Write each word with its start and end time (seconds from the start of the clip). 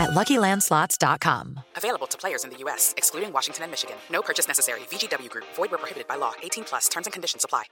at 0.00 0.10
LuckyLandSlots.com. 0.10 1.60
Available 1.76 2.06
to 2.08 2.16
players 2.16 2.44
in 2.44 2.50
the 2.50 2.56
U.S., 2.64 2.94
excluding 2.96 3.32
Washington 3.32 3.64
and 3.64 3.70
Michigan. 3.70 3.96
No 4.10 4.22
purchase 4.22 4.48
necessary. 4.48 4.80
VGW 4.90 5.28
Group. 5.28 5.44
Void 5.54 5.70
where 5.70 5.78
prohibited 5.78 6.08
by 6.08 6.16
law. 6.16 6.32
18 6.42 6.64
plus. 6.64 6.88
Terms 6.88 7.06
and 7.06 7.12
conditions 7.12 7.44
apply. 7.44 7.64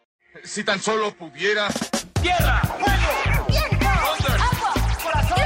Si 0.44 0.62
tan 0.62 0.79
solo 0.79 1.11
pudiera. 1.11 1.68
¡Tierra! 2.20 2.61
¡Fuego! 2.61 3.46
¡Viento! 3.48 3.86
¡Agua! 3.86 4.75
¡Corazón! 5.03 5.39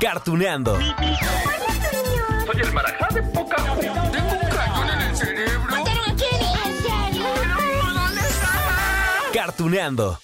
Cartuneando. 0.00 0.76
Soy 0.76 2.60
el 2.60 2.72
marajá 2.72 3.08
de 3.14 3.22
poca 3.22 3.56
Tengo 3.56 4.32
un 4.32 4.48
cañón 4.50 4.90
en 4.90 5.00
el 5.00 5.16
cerebro. 5.16 5.84
Cartuneando. 9.32 10.18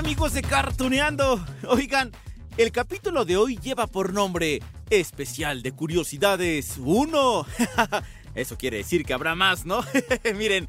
Amigos 0.00 0.32
de 0.32 0.40
Cartuneando. 0.40 1.44
Oigan, 1.68 2.10
el 2.56 2.72
capítulo 2.72 3.26
de 3.26 3.36
hoy 3.36 3.58
lleva 3.58 3.86
por 3.86 4.14
nombre 4.14 4.62
Especial 4.88 5.62
de 5.62 5.72
Curiosidades 5.72 6.76
1. 6.78 7.46
Eso 8.34 8.56
quiere 8.56 8.78
decir 8.78 9.04
que 9.04 9.12
habrá 9.12 9.34
más, 9.34 9.66
¿no? 9.66 9.84
Miren, 10.34 10.68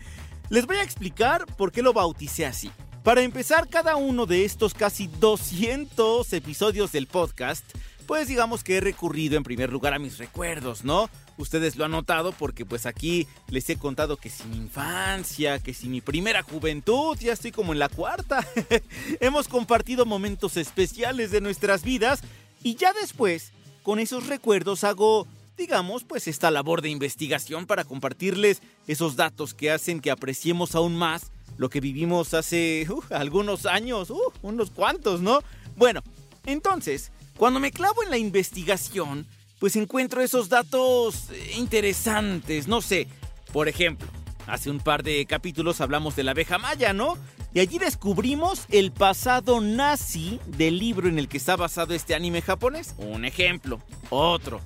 les 0.50 0.66
voy 0.66 0.76
a 0.76 0.84
explicar 0.84 1.46
por 1.56 1.72
qué 1.72 1.82
lo 1.82 1.94
bauticé 1.94 2.46
así. 2.46 2.72
Para 3.06 3.22
empezar, 3.22 3.70
cada 3.70 3.96
uno 3.96 4.26
de 4.26 4.44
estos 4.44 4.74
casi 4.74 5.08
200 5.08 6.34
episodios 6.34 6.92
del 6.92 7.08
podcast, 7.08 7.64
pues 8.02 8.28
digamos 8.28 8.64
que 8.64 8.78
he 8.78 8.82
recurrido 8.82 9.38
en 9.38 9.44
primer 9.44 9.72
lugar 9.72 9.94
a 9.94 10.00
mis 10.00 10.18
recuerdos, 10.18 10.84
¿no? 10.84 11.10
Ustedes 11.38 11.76
lo 11.76 11.86
han 11.86 11.92
notado 11.92 12.32
porque 12.34 12.66
pues 12.66 12.86
aquí 12.86 13.28
les 13.48 13.70
he 13.70 13.78
contado 13.78 14.18
que 14.18 14.30
si 14.30 14.44
mi 14.46 14.58
infancia, 14.58 15.60
que 15.60 15.74
si 15.74 15.90
mi 15.90 16.02
primera 16.02 16.44
juventud, 16.44 17.18
ya 17.20 17.34
estoy 17.34 17.52
como 17.52 17.74
en 17.74 17.80
la 17.80 17.90
cuarta. 17.90 18.46
Hemos 19.20 19.48
compartido 19.48 20.06
momentos 20.06 20.58
especiales 20.58 21.32
de 21.32 21.42
nuestras 21.42 21.84
vidas 21.84 22.22
y 22.64 22.76
ya 22.76 22.94
después, 22.94 23.52
con 23.84 24.00
esos 24.00 24.28
recuerdos 24.28 24.84
hago, 24.84 25.28
digamos, 25.58 26.04
pues 26.04 26.28
esta 26.28 26.52
labor 26.52 26.82
de 26.82 26.90
investigación 26.90 27.66
para 27.66 27.84
compartirles 27.84 28.62
esos 28.88 29.16
datos 29.16 29.54
que 29.54 29.72
hacen 29.72 30.00
que 30.00 30.12
apreciemos 30.12 30.76
aún 30.76 30.96
más 30.96 31.32
lo 31.58 31.70
que 31.70 31.80
vivimos 31.80 32.34
hace 32.34 32.88
uh, 32.90 33.02
algunos 33.12 33.66
años, 33.66 34.10
uh, 34.10 34.32
unos 34.42 34.72
cuantos, 34.72 35.22
¿no? 35.22 35.42
Bueno, 35.76 36.02
entonces, 36.46 37.12
cuando 37.42 37.60
me 37.60 37.72
clavo 37.72 38.04
en 38.04 38.12
la 38.12 38.20
investigación, 38.20 39.26
pues 39.58 39.76
encuentro 39.76 40.22
esos 40.22 40.48
datos 40.48 41.32
eh, 41.32 41.54
interesantes, 41.58 42.68
no 42.68 42.82
sé. 42.82 43.08
Por 43.52 43.68
ejemplo, 43.68 44.08
hace 44.46 44.70
un 44.70 44.80
par 44.80 45.02
de 45.02 45.26
capítulos 45.26 45.82
hablamos 45.82 46.16
de 46.16 46.24
la 46.24 46.32
abeja 46.34 46.60
maya, 46.60 46.94
¿no? 46.94 47.18
Y 47.52 47.60
allí 47.60 47.80
descubrimos 47.80 48.68
el 48.70 48.92
pasado 48.92 49.60
nazi 49.60 50.40
del 50.46 50.78
libro 50.78 51.10
en 51.10 51.18
el 51.18 51.28
que 51.28 51.38
está 51.38 51.56
basado 51.56 51.96
este 51.96 52.14
anime 52.14 52.44
japonés. 52.44 52.94
Un 53.00 53.26
ejemplo. 53.26 53.80
Otro. 54.12 54.62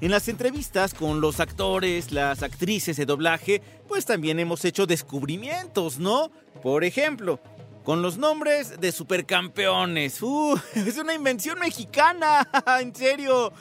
En 0.00 0.12
las 0.12 0.28
entrevistas 0.28 0.94
con 0.94 1.20
los 1.20 1.40
actores, 1.40 2.12
las 2.12 2.44
actrices 2.44 2.96
de 2.98 3.04
doblaje, 3.04 3.62
pues 3.88 4.04
también 4.04 4.38
hemos 4.38 4.64
hecho 4.64 4.86
descubrimientos, 4.86 5.98
¿no? 5.98 6.30
Por 6.62 6.84
ejemplo, 6.84 7.40
con 7.84 8.02
los 8.02 8.18
nombres 8.18 8.80
de 8.80 8.92
supercampeones. 8.92 10.22
¡Uh! 10.22 10.58
Es 10.74 10.98
una 10.98 11.14
invención 11.14 11.58
mexicana, 11.58 12.48
en 12.80 12.94
serio. 12.94 13.52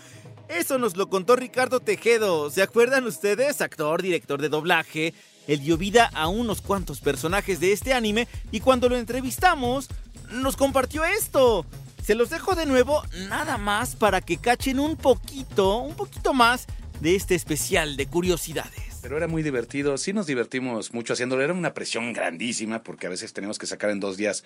Eso 0.48 0.78
nos 0.78 0.98
lo 0.98 1.10
contó 1.10 1.36
Ricardo 1.36 1.80
Tejedo. 1.80 2.50
¿Se 2.50 2.62
acuerdan 2.62 3.06
ustedes? 3.06 3.62
Actor, 3.62 4.02
director 4.02 4.42
de 4.42 4.50
doblaje. 4.50 5.14
Él 5.48 5.62
dio 5.62 5.78
vida 5.78 6.10
a 6.14 6.28
unos 6.28 6.62
cuantos 6.62 7.00
personajes 7.00 7.60
de 7.60 7.72
este 7.72 7.94
anime 7.94 8.28
y 8.52 8.60
cuando 8.60 8.90
lo 8.90 8.98
entrevistamos, 8.98 9.88
nos 10.30 10.56
compartió 10.56 11.04
esto. 11.04 11.66
Se 12.04 12.16
los 12.16 12.30
dejo 12.30 12.56
de 12.56 12.66
nuevo 12.66 13.02
nada 13.30 13.58
más 13.58 13.96
para 13.96 14.22
que 14.22 14.38
cachen 14.38 14.80
un 14.80 14.98
poquito, 14.98 15.78
un 15.78 15.96
poquito 15.96 16.34
más 16.34 16.68
de 17.00 17.16
este 17.16 17.36
especial 17.36 17.96
de 17.96 18.08
curiosidades. 18.08 18.91
Pero 19.02 19.18
era 19.18 19.28
muy 19.28 19.42
divertido, 19.42 19.98
sí 19.98 20.14
nos 20.14 20.28
divertimos 20.28 20.94
mucho 20.94 21.14
haciéndolo, 21.14 21.42
era 21.42 21.54
una 21.54 21.74
presión 21.74 22.14
grandísima 22.14 22.84
porque 22.84 23.08
a 23.08 23.10
veces 23.10 23.34
teníamos 23.34 23.58
que 23.58 23.66
sacar 23.66 23.90
en 23.90 24.00
dos 24.00 24.16
días. 24.16 24.44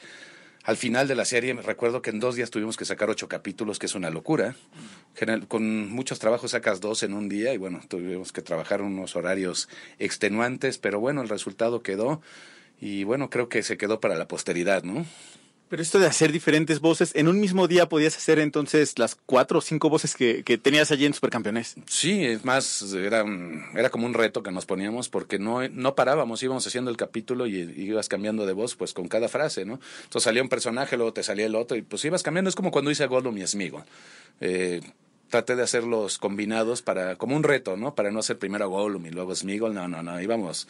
Al 0.63 0.77
final 0.77 1.07
de 1.07 1.15
la 1.15 1.25
serie, 1.25 1.53
me 1.53 1.61
recuerdo 1.61 2.01
que 2.01 2.09
en 2.09 2.19
dos 2.19 2.35
días 2.35 2.49
tuvimos 2.49 2.75
que 2.75 2.85
sacar 2.85 3.09
ocho 3.09 3.27
capítulos, 3.27 3.77
que 3.77 3.85
es 3.85 3.93
una 3.93 4.09
locura. 4.09 4.55
Con 5.47 5.91
muchos 5.91 6.19
trabajos 6.19 6.51
sacas 6.51 6.81
dos 6.81 7.03
en 7.03 7.13
un 7.13 7.29
día 7.29 7.53
y 7.53 7.57
bueno, 7.57 7.81
tuvimos 7.87 8.31
que 8.31 8.41
trabajar 8.41 8.81
unos 8.81 9.15
horarios 9.15 9.69
extenuantes, 9.99 10.77
pero 10.77 10.99
bueno, 10.99 11.21
el 11.21 11.29
resultado 11.29 11.83
quedó 11.83 12.21
y 12.81 13.03
bueno, 13.03 13.29
creo 13.29 13.49
que 13.49 13.61
se 13.61 13.77
quedó 13.77 13.99
para 13.99 14.15
la 14.15 14.27
posteridad, 14.27 14.83
¿no? 14.83 15.05
Pero 15.67 15.81
esto 15.81 15.97
de 15.97 16.05
hacer 16.05 16.31
diferentes 16.31 16.79
voces, 16.79 17.11
en 17.15 17.27
un 17.27 17.39
mismo 17.39 17.67
día 17.67 17.89
podías 17.89 18.15
hacer 18.15 18.37
entonces 18.37 18.99
las 18.99 19.15
cuatro 19.15 19.57
o 19.57 19.61
cinco 19.61 19.89
voces 19.89 20.15
que, 20.15 20.43
que 20.43 20.59
tenías 20.59 20.91
allí 20.91 21.05
en 21.05 21.13
Supercampeones. 21.15 21.75
Sí, 21.87 22.23
es 22.23 22.45
más, 22.45 22.83
era, 22.93 23.23
un- 23.23 23.63
era 23.75 23.89
como 23.89 24.05
un 24.05 24.13
reto 24.13 24.43
que 24.43 24.51
nos 24.51 24.67
poníamos 24.67 25.09
porque 25.09 25.39
no, 25.39 25.67
no 25.69 25.95
parábamos, 25.95 26.43
íbamos 26.43 26.67
haciendo 26.67 26.91
el 26.91 26.97
capítulo 26.97 27.47
y, 27.47 27.55
ibas 27.77 28.09
cambiando 28.09 28.45
de 28.45 28.53
voz 28.53 28.75
pues 28.75 28.93
con 28.93 29.07
cada 29.07 29.27
frase, 29.27 29.65
¿no? 29.65 29.79
Entonces 30.03 30.23
salía 30.23 30.43
un 30.43 30.49
personaje, 30.49 30.97
luego 30.97 31.13
te 31.13 31.23
salía 31.23 31.47
el 31.47 31.55
otro 31.55 31.75
y 31.75 31.81
pues 31.81 32.05
ibas 32.05 32.21
cambiando, 32.21 32.49
es 32.49 32.55
como 32.55 32.69
cuando 32.69 32.91
hice 32.91 33.03
a 33.03 33.07
Gollum 33.07 33.35
y 33.37 33.47
Smeagol. 33.47 33.83
Eh, 34.41 34.81
traté 35.31 35.55
de 35.55 35.63
hacerlos 35.63 36.19
combinados 36.19 36.83
para, 36.83 37.15
como 37.15 37.35
un 37.35 37.41
reto, 37.43 37.75
¿no? 37.75 37.95
Para 37.95 38.11
no 38.11 38.19
hacer 38.19 38.37
primero 38.37 38.65
a 38.65 38.67
Gollum 38.67 39.07
y 39.07 39.09
luego 39.09 39.33
Smeagol, 39.33 39.73
no, 39.73 39.87
no, 39.87 40.03
no, 40.03 40.21
íbamos 40.21 40.67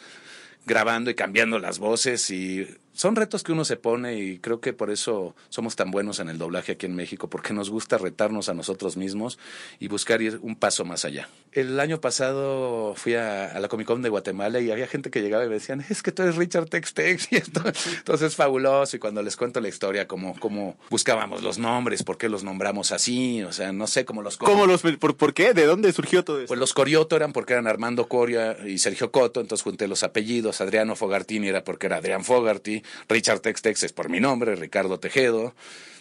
grabando 0.64 1.10
y 1.10 1.14
cambiando 1.14 1.58
las 1.58 1.78
voces 1.78 2.30
y 2.30 2.66
son 2.96 3.14
retos 3.14 3.42
que 3.42 3.52
uno 3.52 3.64
se 3.64 3.76
pone 3.76 4.18
y 4.18 4.38
creo 4.38 4.60
que 4.60 4.72
por 4.72 4.90
eso 4.90 5.36
somos 5.50 5.76
tan 5.76 5.90
buenos 5.90 6.18
en 6.18 6.28
el 6.28 6.38
doblaje 6.38 6.72
aquí 6.72 6.86
en 6.86 6.96
México, 6.96 7.28
porque 7.28 7.52
nos 7.52 7.70
gusta 7.70 7.98
retarnos 7.98 8.48
a 8.48 8.54
nosotros 8.54 8.96
mismos 8.96 9.38
y 9.78 9.88
buscar 9.88 10.22
ir 10.22 10.38
un 10.42 10.56
paso 10.56 10.84
más 10.84 11.04
allá. 11.04 11.28
El 11.52 11.78
año 11.78 12.00
pasado 12.00 12.94
fui 12.96 13.14
a, 13.14 13.46
a 13.46 13.60
la 13.60 13.68
Comic 13.68 13.86
Con 13.86 14.02
de 14.02 14.08
Guatemala 14.08 14.60
y 14.60 14.70
había 14.70 14.86
gente 14.86 15.10
que 15.10 15.20
llegaba 15.20 15.44
y 15.44 15.48
me 15.48 15.54
decían, 15.54 15.84
es 15.88 16.02
que 16.02 16.12
tú 16.12 16.22
eres 16.22 16.36
Richard 16.36 16.68
Tex 16.68 16.94
Tex 16.94 17.28
y 17.32 17.36
esto. 17.36 17.62
Entonces 17.98 18.28
es 18.28 18.36
fabuloso 18.36 18.96
y 18.96 18.98
cuando 18.98 19.22
les 19.22 19.36
cuento 19.36 19.60
la 19.60 19.68
historia, 19.68 20.08
como, 20.08 20.38
como 20.38 20.76
buscábamos 20.90 21.42
los 21.42 21.58
nombres, 21.58 22.02
por 22.02 22.18
qué 22.18 22.28
los 22.28 22.44
nombramos 22.44 22.92
así, 22.92 23.42
o 23.42 23.52
sea, 23.52 23.72
no 23.72 23.86
sé, 23.86 24.04
como 24.04 24.22
los... 24.22 24.36
¿Cómo 24.36 24.66
los, 24.66 24.82
por, 24.82 25.16
por 25.16 25.34
qué? 25.34 25.52
¿De 25.52 25.66
dónde 25.66 25.92
surgió 25.92 26.24
todo 26.24 26.38
eso? 26.38 26.48
Pues 26.48 26.60
los 26.60 26.72
Corioto 26.72 27.16
eran 27.16 27.32
porque 27.32 27.52
eran 27.52 27.66
Armando 27.66 28.08
Coria 28.08 28.56
y 28.66 28.78
Sergio 28.78 29.10
Coto, 29.10 29.40
entonces 29.40 29.62
junté 29.62 29.88
los 29.88 30.02
apellidos. 30.02 30.60
Adriano 30.60 30.96
Fogartini 30.96 31.48
era 31.48 31.64
porque 31.64 31.86
era 31.86 31.96
Adrián 31.96 32.24
Fogarty, 32.24 32.82
Richard 33.08 33.40
Tex 33.40 33.62
Tex 33.62 33.82
es 33.82 33.92
por 33.92 34.08
mi 34.08 34.20
nombre, 34.20 34.56
Ricardo 34.56 34.98
Tejedo. 35.00 35.54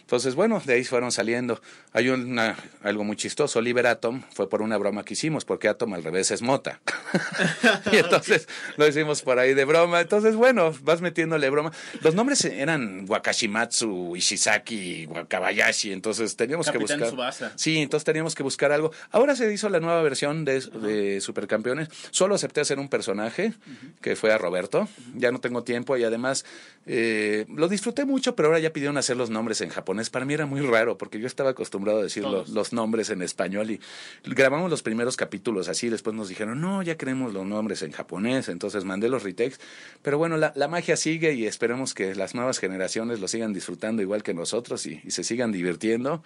Entonces, 0.06 0.36
bueno, 0.36 0.62
de 0.64 0.74
ahí 0.74 0.84
fueron 0.84 1.12
saliendo. 1.12 1.60
Hay 1.92 2.10
una, 2.10 2.56
algo 2.84 3.04
muy 3.04 3.16
chistoso. 3.16 3.58
Oliver 3.58 3.88
Atom 3.88 4.22
fue 4.32 4.48
por 4.48 4.62
una 4.62 4.78
broma 4.78 5.04
que 5.04 5.16
hicimos, 5.16 5.46
porque 5.46 5.68
Atom 5.68 5.96
al 5.96 6.04
revés 6.04 6.30
es 6.30 6.44
mota. 6.44 6.80
y 7.92 7.98
entonces 7.98 8.48
lo 8.78 8.88
hicimos 8.88 9.24
por 9.24 9.40
ahí 9.40 9.56
de 9.56 9.66
broma. 9.66 10.02
Entonces, 10.02 10.36
bueno, 10.36 10.72
vas 10.84 11.02
metiéndole 11.02 11.50
broma. 11.50 11.72
Los 12.02 12.14
nombres 12.14 12.46
eran 12.46 13.06
Wakashimatsu, 13.10 14.16
Ishizaki, 14.16 15.08
Wakabayashi. 15.08 15.92
Entonces 15.92 16.36
teníamos 16.36 16.68
Capitán 16.68 17.00
que 17.00 17.06
buscar. 17.06 17.10
Tsubasa. 17.10 17.54
Sí, 17.56 17.80
entonces 17.80 18.06
teníamos 18.06 18.36
que 18.36 18.44
buscar 18.44 18.72
algo. 18.72 18.92
Ahora 19.10 19.36
se 19.36 19.52
hizo 19.52 19.70
la 19.70 19.80
nueva 19.80 20.04
versión 20.04 20.46
de, 20.46 20.62
de 20.62 21.20
Supercampeones. 21.20 21.90
Solo 22.12 22.36
acepté 22.36 22.62
hacer 22.62 22.78
un 22.78 22.90
personaje, 22.90 23.54
que 24.02 24.16
fue 24.16 24.32
a 24.32 24.38
Roberto. 24.38 24.88
Ya 25.16 25.32
no 25.32 25.40
tengo 25.40 25.64
tiempo 25.64 25.98
y 25.98 26.04
además 26.04 26.46
eh, 26.86 27.46
lo 27.50 27.68
disfruté 27.68 28.06
mucho, 28.06 28.36
pero 28.36 28.50
ahora 28.50 28.60
ya 28.60 28.72
pidieron 28.72 28.98
hacer 28.98 29.18
los 29.18 29.32
nombres 29.32 29.62
en 29.62 29.70
japonés. 29.70 29.95
Para 30.10 30.26
mí 30.26 30.34
era 30.34 30.46
muy 30.46 30.62
raro 30.62 30.98
porque 30.98 31.20
yo 31.20 31.28
estaba 31.28 31.52
acostumbrado 31.52 32.00
a 32.00 32.04
decir 32.04 32.24
lo- 32.24 32.46
los 32.48 32.74
nombres 32.74 33.10
en 33.10 33.22
español 33.22 33.72
y 33.72 33.80
grabamos 34.24 34.70
los 34.70 34.82
primeros 34.84 35.18
capítulos 35.18 35.68
así. 35.70 35.90
Después 35.90 36.16
nos 36.16 36.30
dijeron, 36.30 36.62
no, 36.62 36.82
ya 36.84 36.96
queremos 36.98 37.34
los 37.34 37.46
nombres 37.46 37.82
en 37.82 37.92
japonés. 37.92 38.50
Entonces 38.50 38.84
mandé 38.86 39.10
los 39.10 39.24
retakes. 39.24 39.58
Pero 40.02 40.18
bueno, 40.18 40.38
la, 40.38 40.52
la 40.56 40.68
magia 40.68 40.98
sigue 40.98 41.34
y 41.34 41.46
esperemos 41.48 41.94
que 41.94 42.16
las 42.16 42.36
nuevas 42.36 42.60
generaciones 42.60 43.20
lo 43.20 43.28
sigan 43.28 43.54
disfrutando 43.54 44.02
igual 44.02 44.24
que 44.24 44.34
nosotros 44.34 44.86
y, 44.86 45.02
y 45.04 45.12
se 45.12 45.24
sigan 45.24 45.52
divirtiendo. 45.52 46.24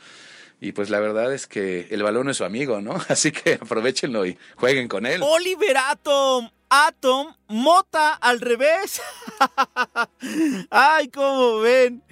Y 0.62 0.74
pues 0.74 0.90
la 0.90 1.00
verdad 1.00 1.34
es 1.34 1.48
que 1.48 1.88
el 1.90 2.04
balón 2.04 2.30
es 2.30 2.36
su 2.38 2.44
amigo, 2.44 2.82
¿no? 2.82 2.96
Así 3.08 3.32
que 3.32 3.54
aprovechenlo 3.54 4.26
y 4.26 4.38
jueguen 4.56 4.88
con 4.90 5.06
él. 5.06 5.22
Oliver 5.24 5.78
Atom, 5.78 6.50
Atom, 6.70 7.34
Mota 7.48 8.14
al 8.16 8.42
revés. 8.42 9.02
Ay, 10.70 11.08
cómo 11.10 11.60
ven. 11.60 12.04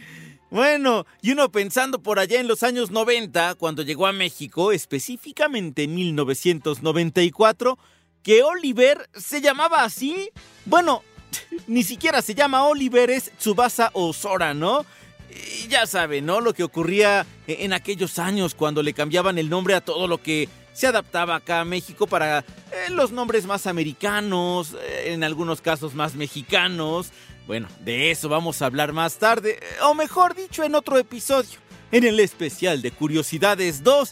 Bueno, 0.49 1.05
y 1.21 1.31
uno 1.31 1.51
pensando 1.51 2.01
por 2.01 2.19
allá 2.19 2.39
en 2.39 2.47
los 2.47 2.63
años 2.63 2.89
90, 2.89 3.55
cuando 3.55 3.83
llegó 3.83 4.07
a 4.07 4.13
México, 4.13 4.71
específicamente 4.71 5.83
en 5.83 5.95
1994, 5.95 7.77
que 8.23 8.43
Oliver 8.43 9.09
se 9.13 9.41
llamaba 9.41 9.83
así. 9.83 10.29
Bueno, 10.65 11.03
ni 11.67 11.83
siquiera 11.83 12.21
se 12.21 12.33
llama 12.33 12.65
Oliver, 12.65 13.09
es 13.09 13.31
Tsubasa 13.37 13.91
Osora, 13.93 14.53
¿no? 14.53 14.85
Y 15.29 15.67
ya 15.67 15.85
saben, 15.85 16.25
¿no? 16.25 16.39
Lo 16.39 16.53
que 16.53 16.63
ocurría 16.63 17.25
en 17.47 17.73
aquellos 17.73 18.17
años 18.17 18.55
cuando 18.55 18.81
le 18.81 18.93
cambiaban 18.93 19.37
el 19.37 19.49
nombre 19.49 19.75
a 19.75 19.81
todo 19.81 20.07
lo 20.07 20.17
que 20.19 20.47
se 20.73 20.87
adaptaba 20.87 21.35
acá 21.35 21.61
a 21.61 21.65
México 21.65 22.07
para 22.07 22.39
eh, 22.39 22.89
los 22.91 23.11
nombres 23.11 23.45
más 23.45 23.67
americanos, 23.67 24.75
eh, 24.79 25.13
en 25.13 25.23
algunos 25.23 25.59
casos 25.59 25.93
más 25.93 26.15
mexicanos. 26.15 27.11
Bueno, 27.47 27.69
de 27.79 28.11
eso 28.11 28.27
vamos 28.27 28.61
a 28.61 28.65
hablar 28.65 28.91
más 28.91 29.19
tarde, 29.19 29.57
o 29.83 29.93
mejor 29.93 30.35
dicho, 30.35 30.65
en 30.65 30.75
otro 30.75 30.97
episodio, 30.97 31.57
en 31.93 32.03
el 32.03 32.19
especial 32.19 32.81
de 32.81 32.91
Curiosidades 32.91 33.83
2. 33.83 34.11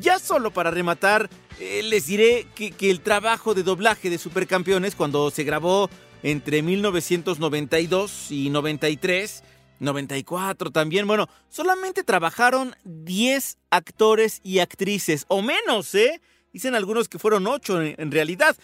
Ya 0.00 0.20
solo 0.20 0.52
para 0.52 0.70
rematar, 0.70 1.28
eh, 1.58 1.82
les 1.82 2.06
diré 2.06 2.46
que, 2.54 2.70
que 2.70 2.92
el 2.92 3.00
trabajo 3.00 3.54
de 3.54 3.64
doblaje 3.64 4.08
de 4.08 4.18
Supercampeones 4.18 4.94
cuando 4.94 5.32
se 5.32 5.42
grabó 5.42 5.90
entre 6.22 6.62
1992 6.62 8.30
y 8.30 8.50
93, 8.50 9.42
94 9.80 10.70
también, 10.70 11.08
bueno, 11.08 11.28
solamente 11.48 12.04
trabajaron 12.04 12.76
10 12.84 13.58
actores 13.70 14.40
y 14.44 14.60
actrices, 14.60 15.24
o 15.26 15.42
menos, 15.42 15.92
¿eh? 15.96 16.20
Dicen 16.52 16.76
algunos 16.76 17.08
que 17.08 17.18
fueron 17.18 17.48
8 17.48 17.82
en, 17.82 17.94
en 17.98 18.12
realidad. 18.12 18.56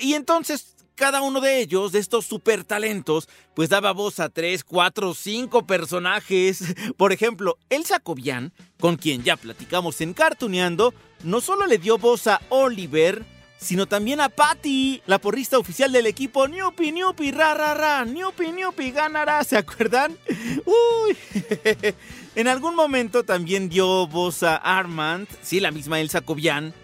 Y 0.00 0.14
entonces 0.14 0.75
cada 0.96 1.20
uno 1.22 1.40
de 1.40 1.60
ellos, 1.60 1.92
de 1.92 2.00
estos 2.00 2.26
super 2.26 2.64
talentos, 2.64 3.28
pues 3.54 3.68
daba 3.68 3.92
voz 3.92 4.18
a 4.18 4.30
tres, 4.30 4.64
cuatro, 4.64 5.14
cinco 5.14 5.66
personajes. 5.66 6.74
Por 6.96 7.12
ejemplo, 7.12 7.58
Elsa 7.70 8.00
Cobian, 8.00 8.52
con 8.80 8.96
quien 8.96 9.22
ya 9.22 9.36
platicamos 9.36 10.00
en 10.00 10.14
Cartuneando, 10.14 10.94
no 11.22 11.40
solo 11.40 11.66
le 11.66 11.78
dio 11.78 11.98
voz 11.98 12.26
a 12.26 12.40
Oliver, 12.48 13.24
sino 13.58 13.86
también 13.86 14.20
a 14.20 14.28
Patty, 14.28 15.02
la 15.06 15.18
porrista 15.18 15.58
oficial 15.58 15.92
del 15.92 16.06
equipo 16.06 16.48
Newpi, 16.48 16.92
Newpi, 16.92 17.30
ra, 17.30 17.54
ra, 17.54 17.74
ra, 17.74 18.04
Newpi, 18.04 18.52
Newpi, 18.52 18.90
ganará, 18.90 19.44
¿se 19.44 19.56
acuerdan? 19.56 20.16
Uy. 20.64 21.16
en 22.34 22.48
algún 22.48 22.74
momento 22.74 23.22
también 23.22 23.68
dio 23.68 24.06
voz 24.06 24.42
a 24.42 24.56
Armand, 24.56 25.28
sí, 25.42 25.60
la 25.60 25.70
misma 25.70 26.00
Elsa 26.00 26.22
Cobian. 26.22 26.74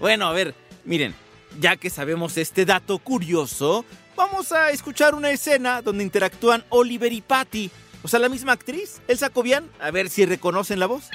Bueno, 0.00 0.26
a 0.26 0.32
ver, 0.32 0.54
miren, 0.84 1.14
ya 1.60 1.76
que 1.76 1.90
sabemos 1.90 2.36
este 2.36 2.64
dato 2.64 2.98
curioso, 2.98 3.84
vamos 4.16 4.52
a 4.52 4.70
escuchar 4.70 5.14
una 5.14 5.30
escena 5.30 5.82
donde 5.82 6.04
interactúan 6.04 6.64
Oliver 6.68 7.12
y 7.12 7.20
Patty. 7.20 7.70
O 8.02 8.08
sea, 8.08 8.20
la 8.20 8.28
misma 8.28 8.52
actriz, 8.52 9.00
Elsa 9.08 9.30
Cobian, 9.30 9.68
a 9.80 9.90
ver 9.90 10.10
si 10.10 10.26
reconocen 10.26 10.78
la 10.78 10.86
voz. 10.86 11.10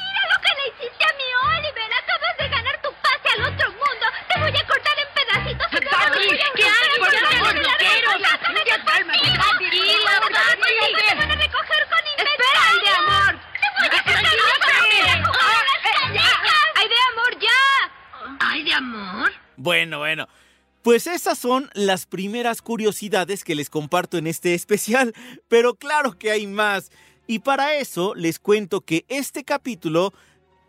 Bueno, 19.90 19.98
bueno. 19.98 20.28
Pues 20.84 21.08
esas 21.08 21.40
son 21.40 21.70
las 21.74 22.06
primeras 22.06 22.62
curiosidades 22.62 23.44
que 23.44 23.56
les 23.56 23.72
comparto 23.72 24.20
en 24.20 24.28
este 24.28 24.54
especial, 24.54 25.16
pero 25.48 25.74
claro 25.74 26.16
que 26.18 26.30
hay 26.30 26.46
más. 26.46 26.92
Y 27.26 27.40
para 27.40 27.74
eso 27.76 28.14
les 28.14 28.38
cuento 28.38 28.82
que 28.82 29.04
este 29.08 29.44
capítulo 29.44 30.14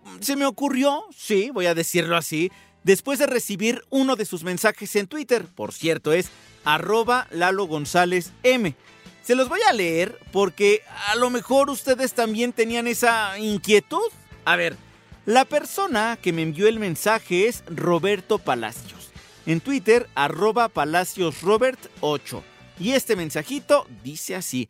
mm, 0.05 0.23
se 0.23 0.37
me 0.37 0.47
ocurrió, 0.47 1.05
sí, 1.15 1.51
voy 1.51 1.67
a 1.67 1.75
decirlo 1.75 2.17
así, 2.17 2.51
después 2.83 3.19
de 3.19 3.27
recibir 3.27 3.85
uno 3.91 4.17
de 4.17 4.25
sus 4.25 4.43
mensajes 4.43 4.97
en 4.97 5.07
Twitter. 5.07 5.45
Por 5.55 5.75
cierto, 5.75 6.15
es 6.15 6.31
arroba 6.65 7.27
Lalo 7.31 7.67
González 7.67 8.33
M. 8.43 8.75
Se 9.23 9.35
los 9.35 9.51
voy 9.51 9.61
a 9.69 9.75
leer 9.75 10.19
porque 10.33 10.81
a 11.09 11.17
lo 11.17 11.29
mejor 11.29 11.69
ustedes 11.69 12.15
también 12.15 12.55
tenían 12.55 12.87
esa 12.87 13.39
inquietud. 13.39 14.11
A 14.47 14.57
ver, 14.57 14.79
la 15.27 15.45
persona 15.45 16.19
que 16.21 16.33
me 16.33 16.41
envió 16.41 16.69
el 16.69 16.79
mensaje 16.79 17.49
es 17.49 17.63
Roberto 17.67 18.39
Palacios. 18.39 19.00
En 19.47 19.61
Twitter, 19.61 20.09
arroba 20.15 20.69
palaciosrobert8. 20.69 22.43
Y 22.79 22.93
este 22.93 23.17
mensajito 23.17 23.87
dice 24.03 24.37
así. 24.37 24.69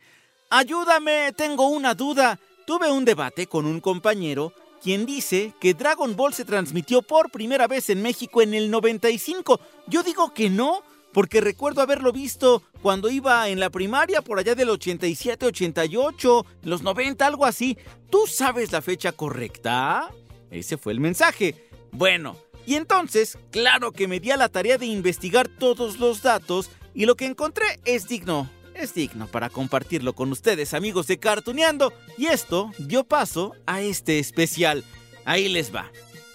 Ayúdame, 0.49 1.31
tengo 1.33 1.67
una 1.67 1.93
duda. 1.93 2.39
Tuve 2.65 2.91
un 2.91 3.05
debate 3.05 3.47
con 3.47 3.65
un 3.65 3.79
compañero 3.79 4.53
quien 4.81 5.05
dice 5.05 5.53
que 5.59 5.73
Dragon 5.73 6.15
Ball 6.15 6.33
se 6.33 6.45
transmitió 6.45 7.01
por 7.01 7.31
primera 7.31 7.67
vez 7.67 7.89
en 7.89 8.01
México 8.01 8.41
en 8.41 8.53
el 8.53 8.71
95. 8.71 9.59
Yo 9.87 10.03
digo 10.03 10.33
que 10.33 10.49
no, 10.49 10.81
porque 11.13 11.39
recuerdo 11.39 11.81
haberlo 11.81 12.11
visto 12.11 12.63
cuando 12.81 13.09
iba 13.09 13.47
en 13.49 13.59
la 13.59 13.69
primaria 13.69 14.21
por 14.21 14.39
allá 14.39 14.55
del 14.55 14.69
87, 14.69 15.45
88, 15.45 16.45
los 16.63 16.81
90, 16.81 17.25
algo 17.25 17.45
así. 17.45 17.77
¿Tú 18.09 18.25
sabes 18.27 18.71
la 18.71 18.81
fecha 18.81 19.11
correcta? 19.11 20.09
Ese 20.49 20.77
fue 20.77 20.93
el 20.93 20.99
mensaje. 20.99 21.69
Bueno, 21.91 22.37
y 22.65 22.75
entonces, 22.75 23.37
claro 23.51 23.91
que 23.91 24.07
me 24.07 24.19
di 24.19 24.31
a 24.31 24.37
la 24.37 24.49
tarea 24.49 24.77
de 24.77 24.85
investigar 24.85 25.47
todos 25.47 25.99
los 25.99 26.21
datos 26.21 26.69
y 26.93 27.05
lo 27.05 27.15
que 27.15 27.25
encontré 27.25 27.79
es 27.85 28.07
digno, 28.07 28.49
es 28.75 28.93
digno 28.93 29.27
para 29.27 29.49
compartirlo 29.49 30.13
con 30.13 30.31
ustedes 30.31 30.73
amigos 30.73 31.07
de 31.07 31.19
Cartuneando 31.19 31.93
y 32.17 32.27
esto 32.27 32.71
dio 32.77 33.03
paso 33.03 33.55
a 33.65 33.81
este 33.81 34.19
especial. 34.19 34.83
Ahí 35.25 35.49
les 35.49 35.73
va. 35.73 35.91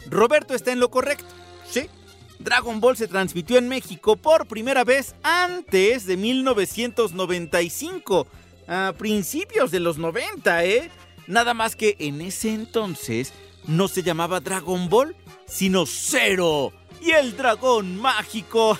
Roberto 0.08 0.54
está 0.54 0.72
en 0.72 0.80
lo 0.80 0.90
correcto, 0.90 1.34
¿sí? 1.68 1.88
Dragon 2.38 2.80
Ball 2.80 2.96
se 2.96 3.08
transmitió 3.08 3.58
en 3.58 3.68
México 3.68 4.16
por 4.16 4.46
primera 4.46 4.84
vez 4.84 5.14
antes 5.22 6.06
de 6.06 6.16
1995, 6.16 8.26
a 8.68 8.94
principios 8.96 9.70
de 9.70 9.80
los 9.80 9.98
90, 9.98 10.64
¿eh? 10.64 10.90
Nada 11.26 11.54
más 11.54 11.74
que 11.74 11.96
en 11.98 12.20
ese 12.20 12.54
entonces 12.54 13.32
no 13.66 13.88
se 13.88 14.02
llamaba 14.02 14.40
Dragon 14.40 14.88
Ball, 14.88 15.16
sino 15.46 15.86
Cero 15.86 16.72
y 17.00 17.12
el 17.12 17.36
dragón 17.36 17.96
mágico. 18.00 18.78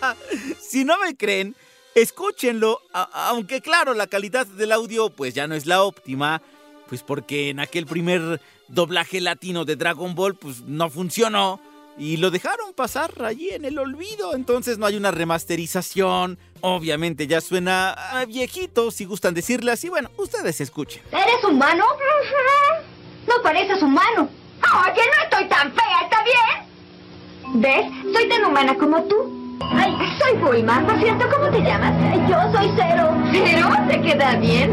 si 0.60 0.84
no 0.84 0.98
me 0.98 1.16
creen, 1.16 1.56
escúchenlo, 1.94 2.80
aunque 2.92 3.60
claro, 3.60 3.94
la 3.94 4.06
calidad 4.06 4.46
del 4.46 4.72
audio 4.72 5.10
pues 5.10 5.34
ya 5.34 5.46
no 5.46 5.54
es 5.54 5.66
la 5.66 5.82
óptima, 5.82 6.42
pues 6.88 7.02
porque 7.02 7.50
en 7.50 7.60
aquel 7.60 7.86
primer 7.86 8.40
doblaje 8.68 9.20
latino 9.20 9.64
de 9.64 9.76
Dragon 9.76 10.14
Ball 10.14 10.34
pues 10.34 10.60
no 10.62 10.90
funcionó 10.90 11.60
y 11.98 12.16
lo 12.16 12.30
dejaron 12.30 12.72
pasar 12.72 13.12
allí 13.22 13.50
en 13.50 13.64
el 13.64 13.78
olvido, 13.78 14.34
entonces 14.34 14.78
no 14.78 14.86
hay 14.86 14.96
una 14.96 15.10
remasterización. 15.10 16.38
Obviamente 16.62 17.26
ya 17.26 17.40
suena 17.40 17.96
viejito, 18.28 18.90
si 18.90 19.04
gustan 19.04 19.34
decirle 19.34 19.72
así. 19.72 19.88
Bueno, 19.88 20.10
ustedes 20.16 20.60
escuchen. 20.60 21.02
¿Eres 21.10 21.44
humano? 21.44 21.84
No 23.26 23.42
pareces 23.42 23.82
humano. 23.82 24.28
Oye, 24.62 25.02
no 25.16 25.22
estoy 25.24 25.48
tan 25.48 25.72
fea, 25.72 26.00
¿está 26.02 26.22
bien? 26.24 27.60
¿Ves? 27.60 28.14
Soy 28.14 28.28
tan 28.28 28.44
humana 28.44 28.74
como 28.76 29.02
tú. 29.04 29.58
Ay, 29.74 29.94
soy 30.18 30.36
Bulma, 30.38 30.80
¿no 30.80 30.92
es 30.92 31.02
cierto? 31.02 31.26
¿Cómo 31.30 31.50
te 31.50 31.60
llamas? 31.60 31.94
Yo 32.28 32.52
soy 32.52 32.70
Cero. 32.76 33.14
¿Cero? 33.32 33.68
¿Te 33.88 34.00
queda 34.02 34.36
bien? 34.36 34.70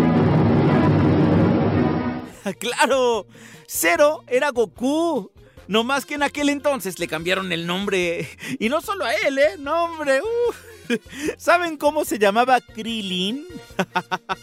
¡Claro! 2.59 3.27
Cero 3.67 4.23
era 4.27 4.49
Goku. 4.51 5.31
No 5.67 5.83
más 5.83 6.05
que 6.05 6.15
en 6.15 6.23
aquel 6.23 6.49
entonces 6.49 6.97
le 6.99 7.07
cambiaron 7.07 7.51
el 7.51 7.67
nombre. 7.67 8.27
Y 8.59 8.69
no 8.69 8.81
solo 8.81 9.05
a 9.05 9.13
él, 9.13 9.37
¿eh? 9.37 9.57
Nombre. 9.59 10.21
Uh. 10.21 10.95
¿Saben 11.37 11.77
cómo 11.77 12.05
se 12.05 12.17
llamaba 12.17 12.59
Krillin? 12.59 13.45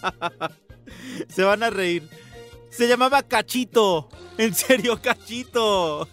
se 1.28 1.42
van 1.42 1.62
a 1.62 1.70
reír. 1.70 2.08
Se 2.76 2.86
llamaba 2.86 3.22
Cachito. 3.22 4.10
En 4.36 4.52
serio, 4.52 5.00
Cachito. 5.00 6.06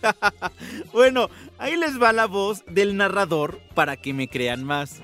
bueno, 0.93 1.29
ahí 1.59 1.75
les 1.75 2.01
va 2.01 2.13
la 2.13 2.25
voz 2.25 2.63
del 2.67 2.95
narrador 2.95 3.59
para 3.75 3.97
que 3.97 4.13
me 4.13 4.29
crean 4.29 4.63
más. 4.63 5.01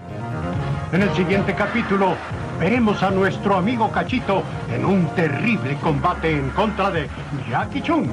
En 0.94 1.02
el 1.02 1.14
siguiente 1.16 1.54
capítulo 1.54 2.16
veremos 2.62 3.04
a 3.04 3.12
nuestro 3.12 3.58
amigo 3.58 3.92
Cachito 3.92 4.42
en 4.74 4.86
un 4.86 5.06
terrible 5.16 5.78
combate 5.82 6.32
en 6.32 6.50
contra 6.52 6.92
de 6.92 7.10
Jackie 7.50 7.82
Chun, 7.82 8.10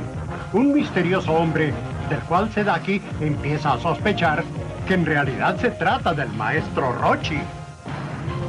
un 0.52 0.74
misterioso 0.74 1.32
hombre 1.32 1.72
del 2.10 2.18
cual 2.22 2.52
Sedaki 2.52 3.00
empieza 3.20 3.74
a 3.74 3.80
sospechar 3.80 4.42
que 4.88 4.94
en 4.94 5.06
realidad 5.06 5.56
se 5.60 5.70
trata 5.70 6.12
del 6.14 6.30
maestro 6.30 6.92
Rochi. 6.94 7.38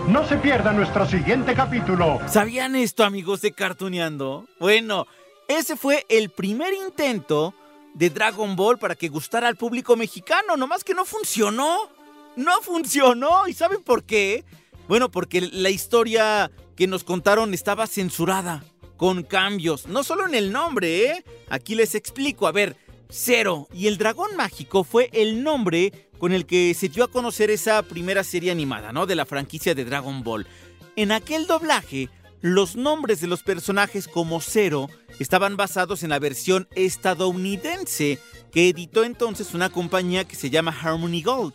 No 0.07 0.25
se 0.25 0.37
pierda 0.37 0.71
nuestro 0.71 1.05
siguiente 1.05 1.53
capítulo. 1.53 2.21
¿Sabían 2.29 2.77
esto, 2.77 3.03
amigos 3.03 3.41
de 3.41 3.51
Cartuneando? 3.51 4.45
Bueno, 4.57 5.05
ese 5.49 5.75
fue 5.75 6.05
el 6.07 6.29
primer 6.29 6.73
intento 6.73 7.53
de 7.93 8.09
Dragon 8.09 8.55
Ball 8.55 8.77
para 8.77 8.95
que 8.95 9.09
gustara 9.09 9.49
al 9.49 9.57
público 9.57 9.97
mexicano, 9.97 10.55
nomás 10.55 10.85
que 10.85 10.93
no 10.93 11.03
funcionó. 11.03 11.89
No 12.37 12.61
funcionó. 12.61 13.49
¿Y 13.49 13.53
saben 13.53 13.83
por 13.83 14.05
qué? 14.05 14.45
Bueno, 14.87 15.11
porque 15.11 15.41
la 15.41 15.69
historia 15.69 16.51
que 16.77 16.87
nos 16.87 17.03
contaron 17.03 17.53
estaba 17.53 17.85
censurada, 17.85 18.63
con 18.95 19.23
cambios, 19.23 19.87
no 19.87 20.05
solo 20.05 20.25
en 20.25 20.35
el 20.35 20.53
nombre, 20.53 21.05
¿eh? 21.05 21.25
Aquí 21.49 21.75
les 21.75 21.95
explico, 21.95 22.47
a 22.47 22.53
ver, 22.53 22.77
Cero 23.09 23.67
y 23.73 23.87
el 23.87 23.97
dragón 23.97 24.35
mágico 24.37 24.83
fue 24.83 25.09
el 25.11 25.43
nombre 25.43 26.06
con 26.17 26.33
el 26.33 26.45
que 26.45 26.73
se 26.73 26.89
dio 26.89 27.03
a 27.03 27.11
conocer 27.11 27.49
esa 27.49 27.83
primera 27.83 28.23
serie 28.23 28.51
animada, 28.51 28.91
¿no? 28.91 29.05
De 29.05 29.15
la 29.15 29.25
franquicia 29.25 29.75
de 29.75 29.85
Dragon 29.85 30.23
Ball. 30.23 30.47
En 30.95 31.11
aquel 31.11 31.47
doblaje, 31.47 32.09
los 32.41 32.75
nombres 32.75 33.21
de 33.21 33.27
los 33.27 33.43
personajes 33.43 34.07
como 34.07 34.41
Zero 34.41 34.89
estaban 35.19 35.57
basados 35.57 36.03
en 36.03 36.09
la 36.09 36.19
versión 36.19 36.67
estadounidense 36.75 38.19
que 38.51 38.69
editó 38.69 39.03
entonces 39.03 39.53
una 39.53 39.69
compañía 39.69 40.25
que 40.25 40.35
se 40.35 40.49
llama 40.49 40.75
Harmony 40.79 41.21
Gold. 41.21 41.53